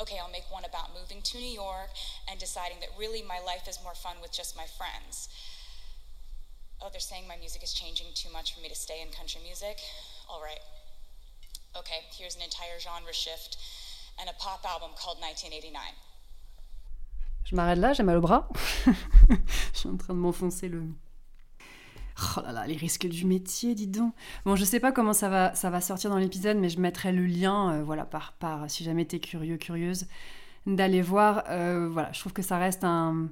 okay, 0.00 0.16
I'll 0.22 0.30
make 0.30 0.50
one 0.50 0.64
about 0.64 0.90
moving 0.98 1.20
to 1.22 1.38
New 1.38 1.52
York 1.52 1.90
and 2.28 2.40
deciding 2.40 2.80
that 2.80 2.88
really 2.98 3.22
my 3.22 3.38
life 3.44 3.68
is 3.68 3.78
more 3.82 3.94
fun 3.94 4.16
with 4.22 4.32
just 4.32 4.56
my 4.56 4.64
friends. 4.64 5.28
Oh, 6.80 6.88
they're 6.90 7.00
saying 7.00 7.28
my 7.28 7.36
music 7.36 7.62
is 7.62 7.72
changing 7.72 8.08
too 8.14 8.30
much 8.32 8.54
for 8.54 8.60
me 8.60 8.68
to 8.68 8.74
stay 8.74 9.00
in 9.02 9.08
country 9.08 9.40
music. 9.44 9.78
All 10.28 10.40
right. 10.42 10.60
Okay, 11.76 12.04
here's 12.16 12.36
an 12.36 12.42
entire 12.42 12.78
genre 12.80 13.12
shift 13.12 13.58
and 14.18 14.30
a 14.30 14.34
pop 14.34 14.64
album 14.64 14.90
called 14.96 15.18
1989. 15.20 15.82
Je 17.44 17.54
m'arrête 17.54 17.78
là, 17.78 17.92
j'ai 17.92 18.02
mal 18.02 18.16
au 18.16 18.20
bras. 18.20 18.48
Je 19.72 19.78
suis 19.78 19.88
en 19.88 19.96
train 19.96 20.14
de 20.14 20.18
m'enfoncer 20.18 20.68
le, 20.68 20.82
Oh 22.18 22.40
là 22.40 22.52
là, 22.52 22.66
les 22.66 22.76
risques 22.76 23.06
du 23.06 23.26
métier, 23.26 23.74
dis 23.74 23.86
donc. 23.86 24.14
Bon, 24.46 24.56
je 24.56 24.64
sais 24.64 24.80
pas 24.80 24.90
comment 24.90 25.12
ça 25.12 25.28
va, 25.28 25.54
ça 25.54 25.68
va 25.68 25.80
sortir 25.80 26.08
dans 26.10 26.18
l'épisode, 26.18 26.56
mais 26.56 26.70
je 26.70 26.80
mettrai 26.80 27.12
le 27.12 27.26
lien, 27.26 27.72
euh, 27.72 27.82
voilà, 27.82 28.06
par, 28.06 28.32
par, 28.34 28.70
si 28.70 28.84
jamais 28.84 29.04
t'es 29.04 29.18
curieux, 29.18 29.58
curieuse, 29.58 30.06
d'aller 30.66 31.02
voir. 31.02 31.44
Euh, 31.50 31.88
voilà, 31.90 32.10
je 32.12 32.20
trouve 32.20 32.32
que 32.32 32.42
ça 32.42 32.56
reste 32.56 32.84
un, 32.84 33.28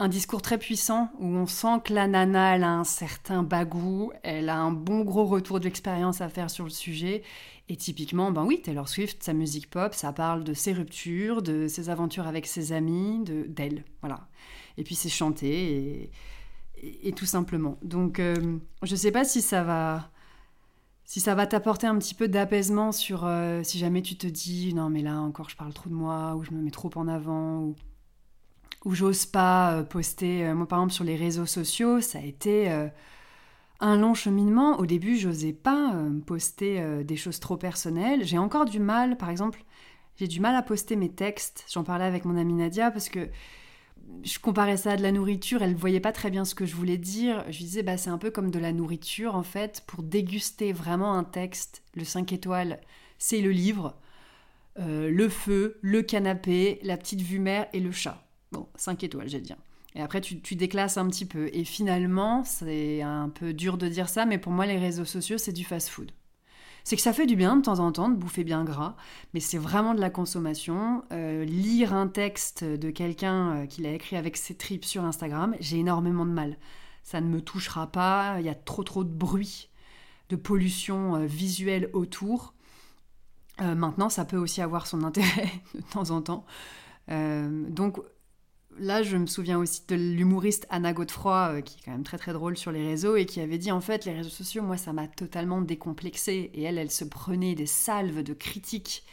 un 0.00 0.08
discours 0.08 0.42
très 0.42 0.58
puissant 0.58 1.10
où 1.20 1.26
on 1.26 1.46
sent 1.46 1.80
que 1.84 1.92
la 1.92 2.08
nana, 2.08 2.56
elle 2.56 2.64
a 2.64 2.70
un 2.70 2.84
certain 2.84 3.44
bagou, 3.44 4.12
elle 4.24 4.48
a 4.48 4.56
un 4.56 4.72
bon 4.72 5.02
gros 5.02 5.24
retour 5.24 5.60
d'expérience 5.60 6.20
à 6.20 6.28
faire 6.28 6.50
sur 6.50 6.64
le 6.64 6.70
sujet. 6.70 7.22
Et 7.68 7.76
typiquement, 7.76 8.32
ben 8.32 8.44
oui, 8.44 8.60
Taylor 8.62 8.88
Swift, 8.88 9.22
sa 9.22 9.34
musique 9.34 9.70
pop, 9.70 9.94
ça 9.94 10.12
parle 10.12 10.42
de 10.42 10.54
ses 10.54 10.72
ruptures, 10.72 11.42
de 11.42 11.68
ses 11.68 11.90
aventures 11.90 12.26
avec 12.26 12.46
ses 12.46 12.72
amis, 12.72 13.22
de 13.24 13.44
d'elle, 13.46 13.84
voilà. 14.00 14.26
Et 14.78 14.84
puis 14.84 14.94
c'est 14.94 15.08
chanté 15.08 15.74
et 15.74 16.10
et, 16.82 17.12
tout 17.12 17.26
simplement. 17.26 17.78
Donc, 17.82 18.18
euh, 18.18 18.58
je 18.82 18.92
ne 18.92 18.96
sais 18.96 19.12
pas 19.12 19.24
si 19.24 19.42
ça 19.42 19.62
va, 19.62 20.10
si 21.04 21.20
ça 21.20 21.34
va 21.34 21.46
t'apporter 21.46 21.86
un 21.86 21.98
petit 21.98 22.14
peu 22.14 22.28
d'apaisement 22.28 22.92
sur 22.92 23.24
euh, 23.24 23.62
si 23.62 23.78
jamais 23.78 24.02
tu 24.02 24.16
te 24.16 24.26
dis 24.26 24.74
non 24.74 24.90
mais 24.90 25.02
là 25.02 25.20
encore 25.20 25.48
je 25.48 25.56
parle 25.56 25.72
trop 25.72 25.88
de 25.88 25.94
moi 25.94 26.34
ou 26.36 26.44
je 26.44 26.50
me 26.50 26.60
mets 26.60 26.70
trop 26.70 26.90
en 26.96 27.08
avant 27.08 27.74
ou, 28.84 28.94
j'ose 28.94 29.26
pas 29.26 29.72
euh, 29.72 29.82
poster. 29.82 30.52
moi 30.54 30.66
par 30.68 30.80
exemple 30.80 30.94
sur 30.94 31.04
les 31.04 31.16
réseaux 31.16 31.46
sociaux, 31.46 32.00
ça 32.00 32.18
a 32.18 32.22
été 32.22 32.70
un 33.80 33.96
long 33.96 34.14
cheminement. 34.14 34.78
Au 34.78 34.86
début, 34.86 35.16
j'osais 35.16 35.52
pas 35.52 35.94
poster 36.26 37.04
des 37.04 37.16
choses 37.16 37.38
trop 37.38 37.56
personnelles. 37.56 38.24
J'ai 38.24 38.38
encore 38.38 38.64
du 38.64 38.80
mal, 38.80 39.16
par 39.16 39.30
exemple, 39.30 39.64
j'ai 40.16 40.26
du 40.26 40.40
mal 40.40 40.56
à 40.56 40.62
poster 40.62 40.96
mes 40.96 41.10
textes. 41.10 41.64
J'en 41.72 41.84
parlais 41.84 42.04
avec 42.04 42.24
mon 42.24 42.36
amie 42.36 42.54
Nadia 42.54 42.90
parce 42.90 43.08
que 43.08 43.28
je 44.24 44.38
comparais 44.38 44.76
ça 44.76 44.92
à 44.92 44.96
de 44.96 45.02
la 45.02 45.12
nourriture, 45.12 45.62
elle 45.62 45.72
ne 45.72 45.78
voyait 45.78 46.00
pas 46.00 46.12
très 46.12 46.30
bien 46.30 46.44
ce 46.44 46.54
que 46.54 46.66
je 46.66 46.74
voulais 46.74 46.98
dire. 46.98 47.44
Je 47.50 47.58
disais, 47.58 47.82
bah, 47.82 47.96
c'est 47.96 48.10
un 48.10 48.18
peu 48.18 48.30
comme 48.30 48.50
de 48.50 48.58
la 48.58 48.72
nourriture, 48.72 49.34
en 49.34 49.42
fait, 49.42 49.84
pour 49.86 50.02
déguster 50.02 50.72
vraiment 50.72 51.14
un 51.14 51.24
texte. 51.24 51.82
Le 51.94 52.04
5 52.04 52.32
étoiles, 52.32 52.80
c'est 53.18 53.40
le 53.40 53.50
livre, 53.50 53.96
euh, 54.78 55.10
le 55.10 55.28
feu, 55.28 55.78
le 55.82 56.02
canapé, 56.02 56.78
la 56.82 56.96
petite 56.96 57.22
vue 57.22 57.38
mer 57.38 57.68
et 57.72 57.80
le 57.80 57.92
chat. 57.92 58.26
Bon, 58.52 58.66
5 58.76 59.04
étoiles, 59.04 59.28
j'ai 59.28 59.40
dire. 59.40 59.56
Et 59.94 60.02
après, 60.02 60.20
tu, 60.20 60.40
tu, 60.40 60.56
déclasses 60.56 60.98
un 60.98 61.08
petit 61.08 61.26
peu. 61.26 61.48
Et 61.52 61.64
finalement, 61.64 62.44
c'est 62.44 63.02
un 63.02 63.28
peu 63.28 63.52
dur 63.52 63.78
de 63.78 63.88
dire 63.88 64.08
ça, 64.08 64.26
mais 64.26 64.38
pour 64.38 64.52
moi, 64.52 64.66
les 64.66 64.78
réseaux 64.78 65.04
sociaux, 65.04 65.38
c'est 65.38 65.52
du 65.52 65.64
fast-food 65.64 66.12
c'est 66.88 66.96
que 66.96 67.02
ça 67.02 67.12
fait 67.12 67.26
du 67.26 67.36
bien 67.36 67.54
de 67.58 67.60
temps 67.60 67.80
en 67.80 67.92
temps 67.92 68.08
de 68.08 68.14
bouffer 68.14 68.44
bien 68.44 68.64
gras, 68.64 68.96
mais 69.34 69.40
c'est 69.40 69.58
vraiment 69.58 69.94
de 69.94 70.00
la 70.00 70.08
consommation. 70.08 71.04
Euh, 71.12 71.44
lire 71.44 71.92
un 71.92 72.08
texte 72.08 72.64
de 72.64 72.90
quelqu'un 72.90 73.56
euh, 73.56 73.66
qui 73.66 73.82
l'a 73.82 73.92
écrit 73.92 74.16
avec 74.16 74.38
ses 74.38 74.54
tripes 74.54 74.86
sur 74.86 75.04
Instagram, 75.04 75.54
j'ai 75.60 75.80
énormément 75.80 76.24
de 76.24 76.30
mal. 76.30 76.56
Ça 77.02 77.20
ne 77.20 77.28
me 77.28 77.42
touchera 77.42 77.88
pas, 77.88 78.36
il 78.40 78.46
y 78.46 78.48
a 78.48 78.54
trop 78.54 78.84
trop 78.84 79.04
de 79.04 79.12
bruit, 79.12 79.68
de 80.30 80.36
pollution 80.36 81.16
euh, 81.16 81.26
visuelle 81.26 81.90
autour. 81.92 82.54
maintenant, 83.60 84.08
ça 84.08 84.24
peut 84.24 84.38
aussi 84.38 84.62
avoir 84.62 84.86
son 84.86 85.02
intérêt 85.04 85.50
de 85.74 85.82
temps 85.92 86.10
en 86.10 86.22
temps. 86.22 86.46
donc 87.06 87.98
là, 88.78 89.02
je 89.02 89.16
me 89.16 89.26
souviens 89.26 89.58
aussi 89.58 89.82
de 89.88 89.94
l'humoriste 89.94 90.66
Anna 90.70 90.92
Godefroy, 90.92 91.52
euh, 91.52 91.60
qui 91.60 91.78
est 91.78 91.84
quand 91.84 91.92
même 91.92 92.04
très 92.04 92.18
très 92.18 92.32
drôle 92.32 92.56
sur 92.56 92.72
les 92.72 92.86
réseaux, 92.86 93.16
et 93.16 93.26
qui 93.26 93.40
avait 93.40 93.58
dit 93.58 93.72
en 93.72 93.80
fait, 93.80 94.04
les 94.04 94.12
réseaux 94.12 94.30
sociaux, 94.30 94.62
moi, 94.62 94.76
ça 94.76 94.92
m'a 94.92 95.08
totalement 95.08 95.60
décomplexé. 95.60 96.50
Et 96.54 96.62
elle, 96.62 96.78
elle 96.78 96.90
se 96.90 97.04
prenait 97.04 97.54
des 97.54 97.66
salves 97.66 98.22
de 98.22 98.34
critiques 98.34 99.04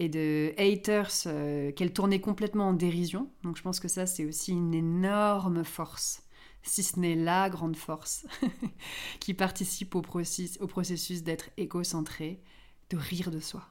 et 0.00 0.08
de 0.08 0.54
haters 0.56 1.12
euh, 1.26 1.72
qu'elle 1.72 1.92
tournait 1.92 2.22
complètement 2.22 2.68
en 2.68 2.72
dérision. 2.72 3.30
Donc 3.44 3.58
je 3.58 3.62
pense 3.62 3.80
que 3.80 3.86
ça, 3.86 4.06
c'est 4.06 4.24
aussi 4.24 4.52
une 4.52 4.72
énorme 4.72 5.62
force, 5.62 6.22
si 6.62 6.82
ce 6.82 6.98
n'est 6.98 7.14
la 7.14 7.50
grande 7.50 7.76
force, 7.76 8.26
qui 9.20 9.34
participe 9.34 9.94
au, 9.94 10.00
processus, 10.00 11.22
d'être 11.22 11.50
égocentré, 11.58 12.42
de 12.88 12.96
rire 12.96 13.30
de 13.30 13.40
soi. 13.40 13.62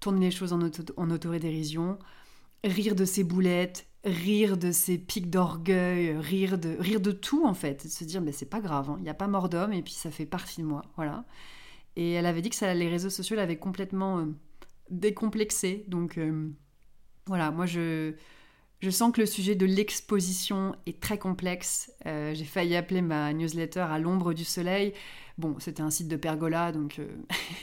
Tourner 0.00 0.26
les 0.26 0.30
choses 0.32 0.52
en, 0.52 0.60
auto, 0.60 0.82
en 0.96 1.08
autodérision, 1.08 2.00
rire 2.64 2.96
de 2.96 3.04
ses 3.04 3.22
boulettes, 3.22 3.86
rire 4.04 4.56
de 4.56 4.72
ses 4.72 4.98
pics 4.98 5.30
d'orgueil, 5.30 6.16
rire 6.16 6.58
de, 6.58 6.76
rire 6.78 7.00
de 7.00 7.12
tout 7.12 7.44
en 7.44 7.54
fait, 7.54 7.86
se 7.86 8.04
dire 8.04 8.20
mais 8.20 8.32
c'est 8.32 8.48
pas 8.48 8.60
grave, 8.60 8.90
hein. 8.90 8.96
il 8.98 9.02
n'y 9.02 9.10
a 9.10 9.14
pas 9.14 9.26
mort 9.26 9.48
d'homme 9.48 9.72
et 9.72 9.82
puis 9.82 9.92
ça 9.92 10.10
fait 10.10 10.26
partie 10.26 10.60
de 10.62 10.66
moi, 10.66 10.82
voilà. 10.96 11.24
Et 11.96 12.12
elle 12.12 12.26
avait 12.26 12.40
dit 12.42 12.50
que 12.50 12.56
ça, 12.56 12.72
les 12.72 12.88
réseaux 12.88 13.10
sociaux 13.10 13.36
l'avaient 13.36 13.58
complètement 13.58 14.20
euh, 14.20 14.26
décomplexé, 14.90 15.84
donc 15.88 16.16
euh, 16.16 16.48
voilà, 17.26 17.50
moi 17.50 17.66
je, 17.66 18.14
je 18.80 18.90
sens 18.90 19.12
que 19.12 19.20
le 19.20 19.26
sujet 19.26 19.54
de 19.54 19.66
l'exposition 19.66 20.74
est 20.86 21.00
très 21.00 21.18
complexe. 21.18 21.92
Euh, 22.06 22.32
j'ai 22.34 22.46
failli 22.46 22.76
appeler 22.76 23.02
ma 23.02 23.32
newsletter 23.34 23.80
à 23.80 23.98
l'ombre 23.98 24.32
du 24.32 24.44
soleil. 24.44 24.94
Bon, 25.40 25.56
c'était 25.58 25.80
un 25.80 25.88
site 25.88 26.08
de 26.08 26.16
pergola, 26.16 26.70
donc 26.70 26.98
euh, 26.98 27.08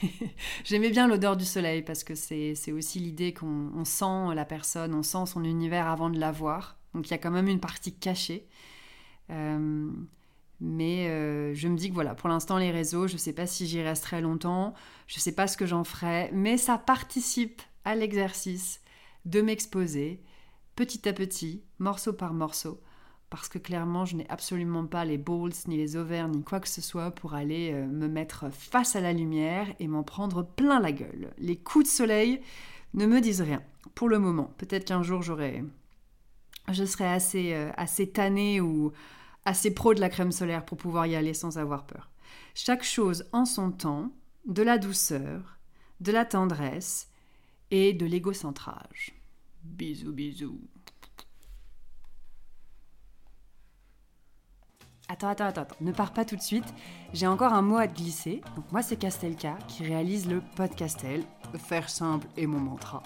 j'aimais 0.64 0.90
bien 0.90 1.08
l'odeur 1.08 1.38
du 1.38 1.46
soleil 1.46 1.84
parce 1.84 2.04
que 2.04 2.16
c'est 2.16 2.72
aussi 2.72 3.00
l'idée 3.00 3.36
qu'on 3.36 3.86
sent 3.86 4.34
la 4.34 4.46
personne, 4.46 4.96
on 4.96 5.04
sent 5.04 5.28
son 5.28 5.44
univers 5.44 5.88
avant 5.88 6.10
de 6.10 6.20
la 6.20 6.32
voir. 6.32 6.80
Donc 6.96 7.08
il 7.08 7.12
y 7.12 7.14
a 7.14 7.20
quand 7.20 7.30
même 7.30 7.48
une 7.48 7.60
partie 7.60 7.94
cachée. 7.94 8.48
Euh, 9.30 9.92
mais 10.60 11.06
je 11.54 11.68
me 11.68 11.78
dis 11.78 11.90
que 11.90 11.94
voilà, 11.94 12.16
pour 12.16 12.30
l'instant 12.30 12.58
les 12.58 12.72
réseaux, 12.72 13.08
je 13.08 13.14
ne 13.14 13.20
sais 13.20 13.34
pas 13.34 13.46
si 13.46 13.68
j'y 13.68 13.84
resterai 13.84 14.22
longtemps, 14.22 14.74
je 15.06 15.18
ne 15.18 15.22
sais 15.22 15.36
pas 15.36 15.46
ce 15.46 15.56
que 15.56 15.68
j'en 15.68 15.84
ferai, 15.84 16.32
mais 16.34 16.58
ça 16.58 16.80
participe 16.80 17.62
à 17.86 17.94
l'exercice 17.94 18.82
de 19.26 19.42
m'exposer, 19.42 20.24
petit 20.76 21.08
à 21.08 21.14
petit, 21.14 21.62
morceau 21.78 22.12
par 22.12 22.34
morceau, 22.34 22.82
parce 23.30 23.50
que 23.50 23.58
clairement, 23.58 24.06
je 24.06 24.16
n'ai 24.16 24.30
absolument 24.30 24.86
pas 24.86 25.04
les 25.04 25.18
balls, 25.18 25.52
ni 25.68 25.78
les 25.78 25.96
ovaires, 25.96 26.30
ni 26.30 26.44
quoi 26.44 26.60
que 26.60 26.70
ce 26.70 26.82
soit 26.82 27.12
pour 27.12 27.34
aller 27.34 27.72
euh, 27.74 27.86
me 27.86 28.08
mettre 28.08 28.52
face 28.52 28.96
à 28.96 29.02
la 29.02 29.14
lumière 29.14 29.68
et 29.80 29.88
m'en 29.88 30.04
prendre 30.04 30.44
plein 30.44 30.80
la 30.80 30.92
gueule. 30.92 31.34
Les 31.38 31.58
coups 31.58 31.86
de 31.86 31.90
soleil 31.90 32.42
ne 32.94 33.06
me 33.06 33.20
disent 33.20 33.42
rien, 33.42 33.62
pour 33.96 34.08
le 34.08 34.20
moment. 34.20 34.54
Peut-être 34.58 34.86
qu'un 34.86 35.04
jour, 35.04 35.22
j'aurai... 35.22 35.64
Je 36.70 36.84
serai 36.84 37.06
assez, 37.06 37.54
euh, 37.54 37.72
assez 37.78 38.10
tannée 38.10 38.60
ou 38.60 38.92
assez 39.46 39.74
pro 39.74 39.94
de 39.94 40.02
la 40.02 40.10
crème 40.10 40.34
solaire 40.34 40.66
pour 40.66 40.78
pouvoir 40.78 41.06
y 41.06 41.16
aller 41.16 41.34
sans 41.34 41.58
avoir 41.58 41.86
peur. 41.86 42.10
Chaque 42.56 42.84
chose 42.84 43.26
en 43.32 43.46
son 43.46 43.72
temps, 43.72 44.12
de 44.46 44.64
la 44.64 44.78
douceur, 44.78 45.58
de 46.02 46.12
la 46.12 46.26
tendresse 46.26 47.10
et 47.72 47.94
de 47.94 48.06
l'égocentrage. 48.06 49.14
Bisous, 49.64 50.12
bisous. 50.12 50.60
Attends, 55.10 55.30
attends, 55.30 55.46
attends, 55.46 55.68
ne 55.80 55.94
pars 55.94 56.12
pas 56.12 56.26
tout 56.26 56.36
de 56.36 56.42
suite. 56.42 56.66
J'ai 57.14 57.28
encore 57.28 57.54
un 57.54 57.62
mot 57.62 57.78
à 57.78 57.88
te 57.88 57.98
glisser. 57.98 58.42
Donc 58.58 58.70
moi, 58.74 58.82
c'est 58.82 58.98
Castelka 58.98 59.58
qui 59.70 59.84
réalise 59.84 60.30
le 60.30 60.42
podcastel. 60.58 61.24
Faire 61.56 61.90
simple 61.90 62.28
est 62.36 62.46
mon 62.46 62.60
mantra. 62.60 63.04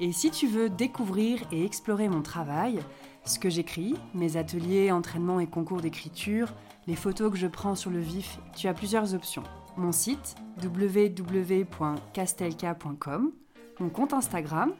Et 0.00 0.12
si 0.12 0.30
tu 0.30 0.46
veux 0.46 0.68
découvrir 0.68 1.40
et 1.50 1.64
explorer 1.64 2.10
mon 2.10 2.20
travail, 2.20 2.80
ce 3.24 3.38
que 3.38 3.48
j'écris, 3.48 3.94
mes 4.12 4.36
ateliers, 4.36 4.92
entraînements 4.92 5.40
et 5.40 5.46
concours 5.46 5.80
d'écriture, 5.80 6.52
les 6.86 6.94
photos 6.94 7.32
que 7.32 7.38
je 7.38 7.46
prends 7.46 7.74
sur 7.74 7.90
le 7.90 8.00
vif, 8.00 8.38
tu 8.54 8.68
as 8.68 8.74
plusieurs 8.74 9.14
options. 9.14 9.44
Mon 9.78 9.92
site 9.92 10.34
www.castelka.com, 10.62 13.32
mon 13.78 13.88
compte 13.88 14.12
Instagram 14.12 14.74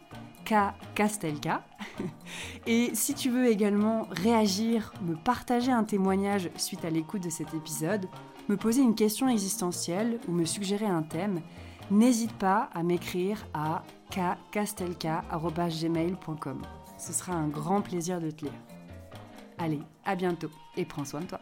Castelka. 0.44 1.64
Et 2.66 2.90
si 2.94 3.14
tu 3.14 3.30
veux 3.30 3.46
également 3.46 4.06
réagir, 4.10 4.92
me 5.02 5.14
partager 5.14 5.72
un 5.72 5.84
témoignage 5.84 6.50
suite 6.56 6.84
à 6.84 6.90
l'écoute 6.90 7.22
de 7.22 7.30
cet 7.30 7.54
épisode, 7.54 8.06
me 8.48 8.56
poser 8.56 8.82
une 8.82 8.94
question 8.94 9.28
existentielle 9.28 10.20
ou 10.28 10.32
me 10.32 10.44
suggérer 10.44 10.86
un 10.86 11.02
thème, 11.02 11.40
n'hésite 11.90 12.32
pas 12.32 12.68
à 12.74 12.82
m'écrire 12.82 13.46
à 13.54 13.82
kkastelka.gmail.com. 14.10 16.62
Ce 16.98 17.12
sera 17.12 17.32
un 17.32 17.48
grand 17.48 17.80
plaisir 17.80 18.20
de 18.20 18.30
te 18.30 18.44
lire. 18.44 18.52
Allez, 19.58 19.80
à 20.04 20.16
bientôt 20.16 20.50
et 20.76 20.84
prends 20.84 21.04
soin 21.04 21.20
de 21.20 21.26
toi. 21.26 21.40